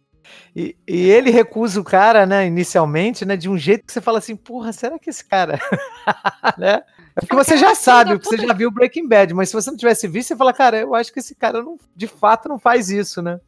[0.57, 4.18] E, e ele recusa o cara, né, inicialmente, né, de um jeito que você fala
[4.18, 5.59] assim, porra, será que esse cara,
[6.59, 6.83] né?
[7.19, 9.71] É porque você já "Caraca, sabe, porque você já viu Breaking Bad, mas se você
[9.71, 12.59] não tivesse visto, você fala, cara, eu acho que esse cara não, de fato não
[12.59, 13.41] faz isso, né?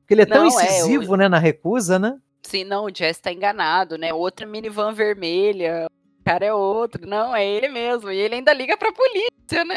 [0.00, 2.18] Porque ele é tão Não, é, incisivo, né, na recusa, né?
[2.42, 4.12] Sim, não, o Jess tá enganado, né?
[4.12, 5.86] Outra minivan vermelha,
[6.20, 7.06] o cara é outro.
[7.06, 8.10] Não, é ele mesmo.
[8.10, 9.76] E ele ainda liga pra polícia, né?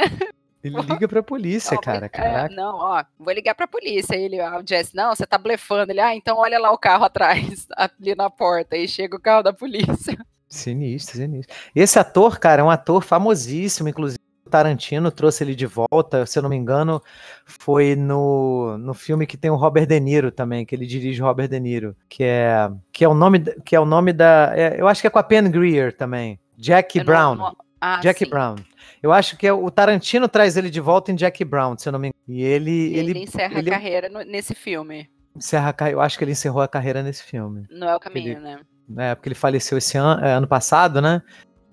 [0.64, 2.56] Ele liga pra polícia, Ó, cara, é, caraca.
[2.56, 4.16] não, ó, vou ligar pra polícia.
[4.16, 5.92] Ele, ah, o Jess, não, você tá blefando.
[5.92, 8.76] Ele, ah, então olha lá o carro atrás, ali na porta.
[8.76, 10.18] Aí chega o carro da polícia.
[10.52, 11.56] Sinistro, sinistro.
[11.74, 16.38] Esse ator, cara, é um ator famosíssimo, inclusive o Tarantino trouxe ele de volta, se
[16.38, 17.02] eu não me engano,
[17.46, 21.26] foi no, no filme que tem o Robert De Niro também, que ele dirige o
[21.26, 24.52] Robert De Niro, que é que é o nome da- que é o nome da,
[24.54, 26.38] é, eu acho que é com a Pen Greer também,
[26.68, 27.36] Eu não- Brown.
[27.36, 28.30] não- ah, Jackie sim.
[28.30, 28.56] Brown.
[29.02, 31.94] Eu acho que é, o Tarantino traz ele de volta em Jackie Brown, se eu
[31.94, 32.22] não me engano.
[32.40, 35.10] E ele Ele, ele, encerra ele- a carreira no- nesse filme.
[35.36, 37.66] encerra eu acho que ele encerrou a carreira nesse filme.
[37.72, 38.60] Não é o caminho, né?
[38.88, 39.16] Né?
[39.16, 41.22] Porque ele faleceu esse ano, ano passado, né?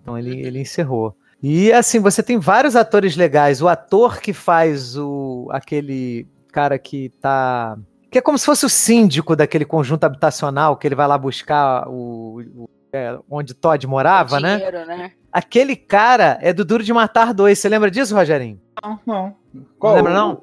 [0.02, 0.38] Então ele, Uhum.
[0.38, 1.16] ele encerrou.
[1.42, 3.62] E assim, você tem vários atores legais.
[3.62, 7.76] O ator que faz o aquele cara que tá
[8.10, 11.86] que é como se fosse o síndico daquele conjunto habitacional que ele vai lá buscar
[11.88, 14.56] o, o- é, onde Todd morava, né?
[14.56, 15.12] Dinheiro, né?
[15.30, 17.58] Aquele cara é do Duro de Matar 2.
[17.58, 18.58] Você lembra disso, Rogerinho?
[18.82, 19.36] Não, não.
[19.82, 20.42] Não lembra, não?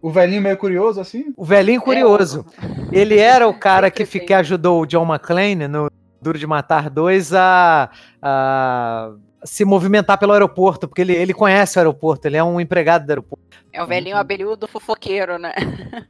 [0.00, 1.32] O velhinho meio curioso, assim?
[1.36, 2.46] O velhinho curioso.
[2.92, 4.26] Ele era o cara que, fi- Perfeito.
[4.26, 5.90] que ajudou o John McClane no
[6.20, 7.90] Duro de Matar 2 a,
[8.22, 9.10] a
[9.44, 13.10] se movimentar pelo aeroporto, porque ele, ele conhece o aeroporto, ele é um empregado do
[13.10, 13.44] aeroporto.
[13.72, 15.52] É o velhinho abelhudo fofoqueiro, né?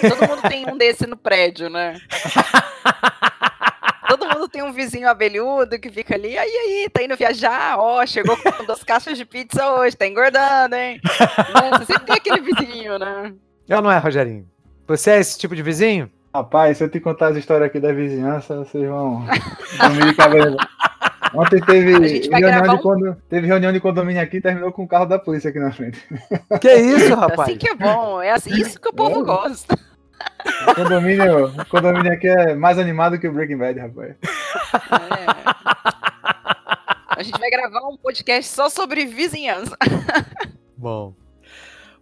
[0.00, 1.94] Todo mundo tem um desse no prédio, né?
[4.34, 8.36] Mundo tem um vizinho abelhudo que fica ali, aí, aí, tá indo viajar, ó, chegou
[8.36, 11.00] com duas caixas de pizza hoje, tá engordando, hein?
[11.54, 13.32] Nossa, sempre tem aquele vizinho, né?
[13.68, 14.46] Eu não é, Rogerinho?
[14.86, 16.10] Você é esse tipo de vizinho?
[16.34, 19.24] Rapaz, se eu te contar as histórias aqui da vizinhança, vocês vão
[19.80, 20.56] dormir de cabelo.
[21.32, 21.92] Ontem teve
[22.28, 25.50] reunião, um- condo- teve reunião de condomínio aqui e terminou com o carro da polícia
[25.50, 25.98] aqui na frente.
[26.60, 27.40] Que isso, rapaz?
[27.48, 29.24] Assim que é bom, é assim, isso que o povo É.
[29.24, 29.78] gosta.
[30.68, 34.10] O condomínio, o condomínio aqui é mais animado que o Breaking Bad, rapaz.
[34.10, 35.44] É.
[37.16, 39.76] A gente vai gravar um podcast só sobre vizinhança.
[40.76, 41.14] Bom.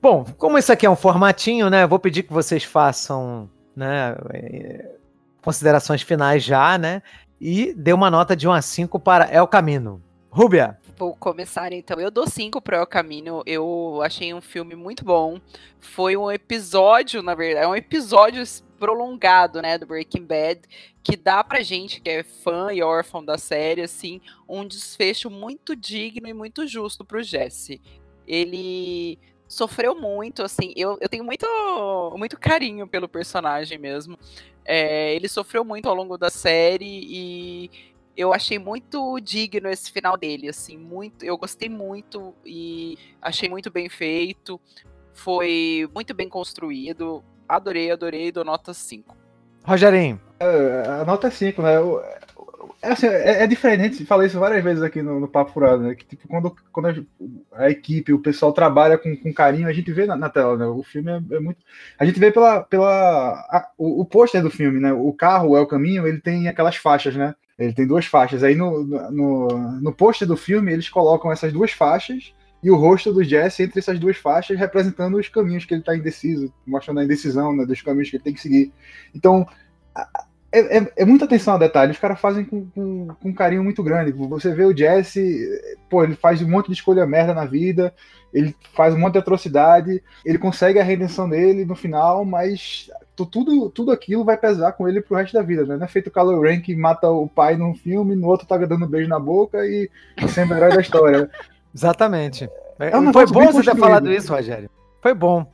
[0.00, 1.84] Bom, como isso aqui é um formatinho, né?
[1.84, 4.90] eu Vou pedir que vocês façam, né, eh,
[5.42, 7.02] considerações finais já, né?
[7.40, 10.02] E dê uma nota de 1 a 5 para El Camino.
[10.30, 11.98] Rúbia, Vou começar então.
[11.98, 13.42] Eu dou 5 pro El Camino.
[13.46, 15.40] Eu achei um filme muito bom.
[15.80, 18.42] Foi um episódio, na verdade, é um episódio
[18.78, 20.60] prolongado, né, do Breaking Bad,
[21.04, 25.76] que dá pra gente que é fã e órfão da série, assim, um desfecho muito
[25.76, 27.80] digno e muito justo pro Jesse.
[28.26, 31.46] Ele sofreu muito, assim, eu, eu tenho muito,
[32.16, 34.18] muito carinho pelo personagem mesmo.
[34.64, 37.70] É, ele sofreu muito ao longo da série e
[38.16, 43.70] eu achei muito digno esse final dele, assim, muito, eu gostei muito e achei muito
[43.70, 44.60] bem feito,
[45.12, 49.16] foi muito bem construído, adorei, adorei, dou nota 5.
[49.64, 50.20] Rogerinho,
[51.00, 51.76] A nota é 5, né?
[52.80, 55.94] É, assim, é, é diferente, fala isso várias vezes aqui no, no Papo Furado, né?
[55.94, 56.88] Que tipo, quando, quando
[57.52, 60.56] a, a equipe, o pessoal trabalha com, com carinho, a gente vê na, na tela,
[60.56, 60.66] né?
[60.66, 61.58] O filme é, é muito.
[61.98, 62.60] A gente vê pela.
[62.62, 64.92] pela a- o, o pôster do filme, né?
[64.92, 67.34] O carro é o caminho, ele tem aquelas faixas, né?
[67.58, 68.42] Ele tem duas faixas.
[68.44, 69.48] Aí no, no,
[69.80, 72.32] no pôster do filme, eles colocam essas duas faixas
[72.62, 75.96] e o rosto do Jesse entre essas duas faixas, representando os caminhos que ele está
[75.96, 78.72] indeciso, mostrando a indecisão né, dos caminhos que ele tem que seguir.
[79.14, 79.46] Então,
[79.94, 83.34] a- é, é- é muita atenção a detalhe, os caras fazem com, com, com um
[83.34, 84.12] carinho muito grande.
[84.12, 85.48] Você vê o Jesse,
[85.88, 87.92] pô, ele faz um monte de escolha merda na vida,
[88.32, 93.26] ele faz um monte de atrocidade, ele consegue a redenção dele no final, mas tu-
[93.26, 95.76] tudo, tudo aquilo vai pesar com ele pro resto da vida, né?
[95.76, 98.56] Não é feito o Kylo Ren que mata o pai num filme, no outro tá
[98.56, 99.88] dando um beijo na boca e,
[100.22, 101.30] e sendo o herói da história.
[101.74, 102.48] exatamente.
[102.78, 104.70] É Foi bom você ter falado isso, Rogério.
[105.00, 105.46] Foi bom.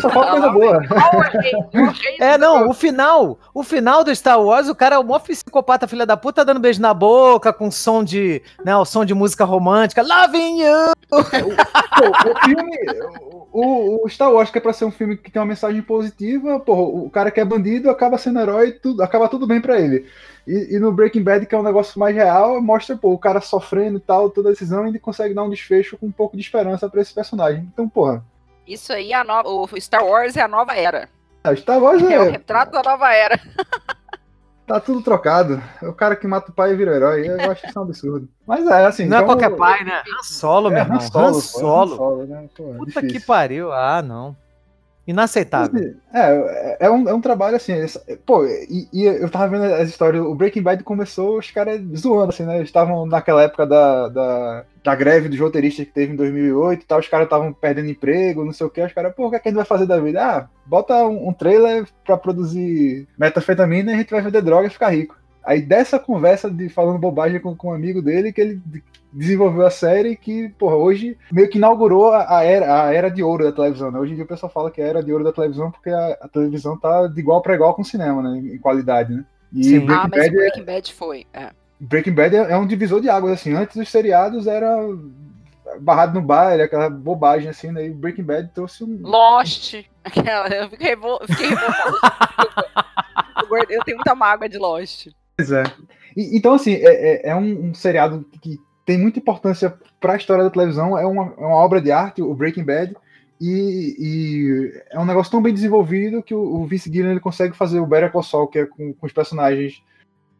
[0.00, 0.82] Só falta coisa boa.
[2.18, 5.86] É, não, o final, o final do Star Wars, o cara é o maior psicopata
[5.86, 9.44] filha da puta, dando beijo na boca, com som de, né, o som de música
[9.44, 10.92] romântica, Loving You!
[11.08, 12.78] Pô, o filme,
[13.52, 16.60] o, o Star Wars que é pra ser um filme que tem uma mensagem positiva,
[16.60, 20.06] pô, o cara que é bandido acaba sendo herói, tudo, acaba tudo bem pra ele.
[20.46, 23.40] E, e no Breaking Bad, que é um negócio mais real, mostra pô, o cara
[23.40, 26.36] sofrendo e tal, toda a decisão, e ele consegue dar um desfecho com um pouco
[26.36, 27.68] de esperança pra esse personagem.
[27.72, 28.24] Então, porra,
[28.68, 31.08] Isso aí, é a nova, o Star Wars é a nova era.
[31.42, 33.40] a Star Wars É o é, retrato da nova era.
[34.66, 35.62] tá tudo trocado.
[35.82, 37.26] O cara que mata o pai vira herói.
[37.26, 38.28] Eu acho isso um absurdo.
[38.46, 39.06] Mas é, assim.
[39.06, 40.02] Não é então- qualquer pai, né?
[40.06, 40.98] Han Solo, meu É, irmão.
[40.98, 41.26] Han Solo.
[41.28, 41.92] Han pô, Solo.
[41.92, 42.48] Han Solo, né?
[42.56, 43.08] Pô, Puta difícil.
[43.20, 43.72] que pariu.
[43.72, 44.36] Ah, não.
[45.08, 45.74] Inaceitável.
[45.74, 47.72] Assim, É, é um, é um trabalho assim.
[48.26, 50.22] Pô, e, e eu tava vendo as histórias.
[50.22, 52.56] O Breaking Bad começou os caras zoando, assim, né?
[52.56, 56.84] Eles estavam naquela época da, da, da greve dos roteiristas que teve em 2008 e
[56.84, 56.98] tal.
[56.98, 58.82] Os caras estavam perdendo emprego, não sei o que.
[58.82, 60.22] Os caras, pô, o que, é que a gente vai fazer da vida?
[60.22, 64.70] Ah, bota um, um trailer pra produzir metafetamina e a gente vai vender droga e
[64.70, 65.16] ficar rico.
[65.42, 68.60] Aí dessa conversa de falando bobagem com, com um amigo dele, que ele
[69.12, 73.44] desenvolveu a série que, porra, hoje meio que inaugurou a, era, a era de ouro
[73.44, 73.98] da televisão, né?
[73.98, 75.90] Hoje em dia o pessoal fala que é a era de ouro da televisão porque
[75.90, 78.38] a, a televisão tá de igual para igual com o cinema, né?
[78.38, 79.24] Em qualidade, né?
[79.52, 79.86] E Sim.
[79.86, 81.26] Breaking, Ah, mas o Bad é, Breaking Bad foi.
[81.32, 81.50] é.
[81.80, 83.54] Breaking Bad é, é um divisor de águas, assim.
[83.54, 84.76] Antes os seriados era
[85.80, 87.86] barrado no baile, aquela bobagem, assim, né?
[87.86, 88.98] E Breaking Bad trouxe um...
[89.02, 89.74] Lost.
[90.04, 91.20] Aquela, eu fiquei, revol...
[91.26, 91.48] fiquei
[93.70, 95.08] eu tenho muita mágoa de Lost.
[95.36, 95.62] Pois é.
[96.16, 98.58] E- então, assim, é, é- é um, um seriado que
[98.88, 100.96] tem muita importância para a história da televisão.
[100.98, 102.96] É uma, é uma obra de arte, o Breaking Bad.
[103.38, 107.54] E, e é um negócio tão bem desenvolvido que o, o Vince Gilligan ele consegue
[107.54, 109.82] fazer o Better Call Saul, que é com, com os personagens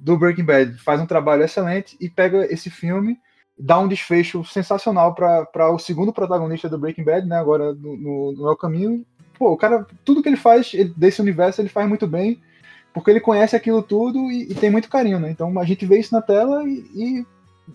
[0.00, 0.78] do Breaking Bad.
[0.78, 3.18] Faz um trabalho excelente e pega esse filme,
[3.58, 7.36] dá um desfecho sensacional para o segundo protagonista do Breaking Bad, né?
[7.36, 9.04] Agora no, no, no Caminho.
[9.38, 12.40] pô, o cara, tudo que ele faz ele, desse universo, ele faz muito bem,
[12.94, 15.30] porque ele conhece aquilo tudo e, e, tem muito carinho, né?
[15.30, 17.26] Então a gente vê isso na tela e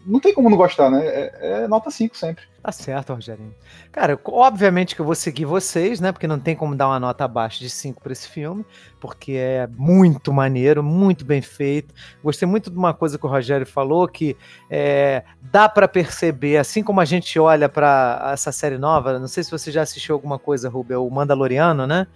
[0.06, 1.06] não tem como não gostar, né?
[1.06, 2.44] É, é nota 5 sempre.
[2.64, 3.54] Tá certo, Rogerinho.
[3.92, 6.14] Cara, obviamente que eu vou seguir vocês, né?
[6.14, 8.66] Porque não tem como dar uma nota abaixo de 5 para esse filme,
[9.02, 11.94] porque é muito maneiro, muito bem feito.
[12.24, 14.38] Gostei muito de uma coisa que o Rogério falou, que
[14.70, 19.44] é, dá para perceber, assim como a gente olha para essa série nova, não sei
[19.44, 22.08] se você já assistiu alguma coisa, Rubel, o Mandaloriano, né?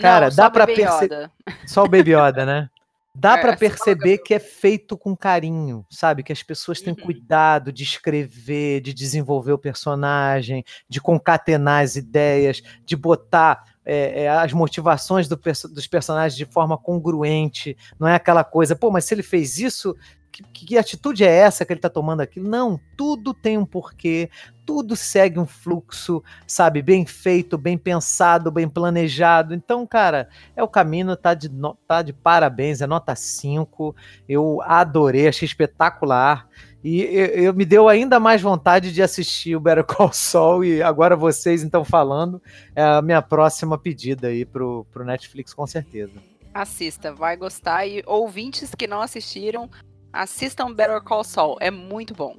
[0.00, 1.30] Cara, não, dá para perceber.
[1.64, 2.68] Só o Baby Yoda, né?
[3.14, 6.22] Dá é, para perceber que é feito com carinho, sabe?
[6.22, 7.04] Que as pessoas têm uhum.
[7.04, 14.28] cuidado de escrever, de desenvolver o personagem, de concatenar as ideias, de botar é, é,
[14.28, 17.76] as motivações do, dos personagens de forma congruente.
[18.00, 19.94] Não é aquela coisa, pô, mas se ele fez isso,
[20.32, 22.40] que, que, atitude é essa que ele está tomando aqui?
[22.40, 24.30] Não, tudo tem um porquê,
[24.64, 29.54] tudo segue um fluxo, sabe, bem feito, bem pensado, bem planejado.
[29.54, 31.50] Então, cara, é o caminho, tá de,
[31.86, 33.94] tá de parabéns, é nota 5.
[34.28, 36.48] Eu adorei, achei espetacular.
[36.82, 40.82] E eu, eu, me deu ainda mais vontade de assistir o Better Call Saul e
[40.82, 42.42] agora vocês então falando,
[42.74, 46.14] é a minha próxima pedida aí pro, pro Netflix com certeza.
[46.52, 49.70] Assista, vai gostar e ouvintes que não assistiram,
[50.12, 52.36] Assistam Better Call Saul, é muito bom.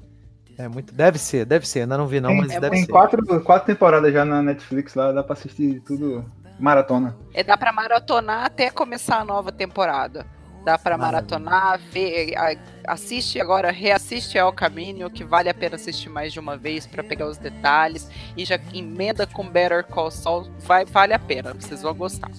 [0.58, 2.86] É muito, deve ser, deve ser, ainda não vi não, tem, mas é deve tem
[2.86, 2.91] ser.
[2.91, 6.24] quatro, quatro temporadas já na Netflix lá, dá pra assistir tudo
[6.60, 7.16] maratona.
[7.34, 10.26] É, dá pra maratonar até começar a nova temporada.
[10.64, 12.34] Dá pra maratonar, ver,
[12.88, 17.04] assiste agora, reassiste ao caminho, que vale a pena assistir mais de uma vez para
[17.04, 18.10] pegar os detalhes.
[18.38, 22.32] E já emenda com Better Call Saul, vai, vale a pena, vocês vão gostar.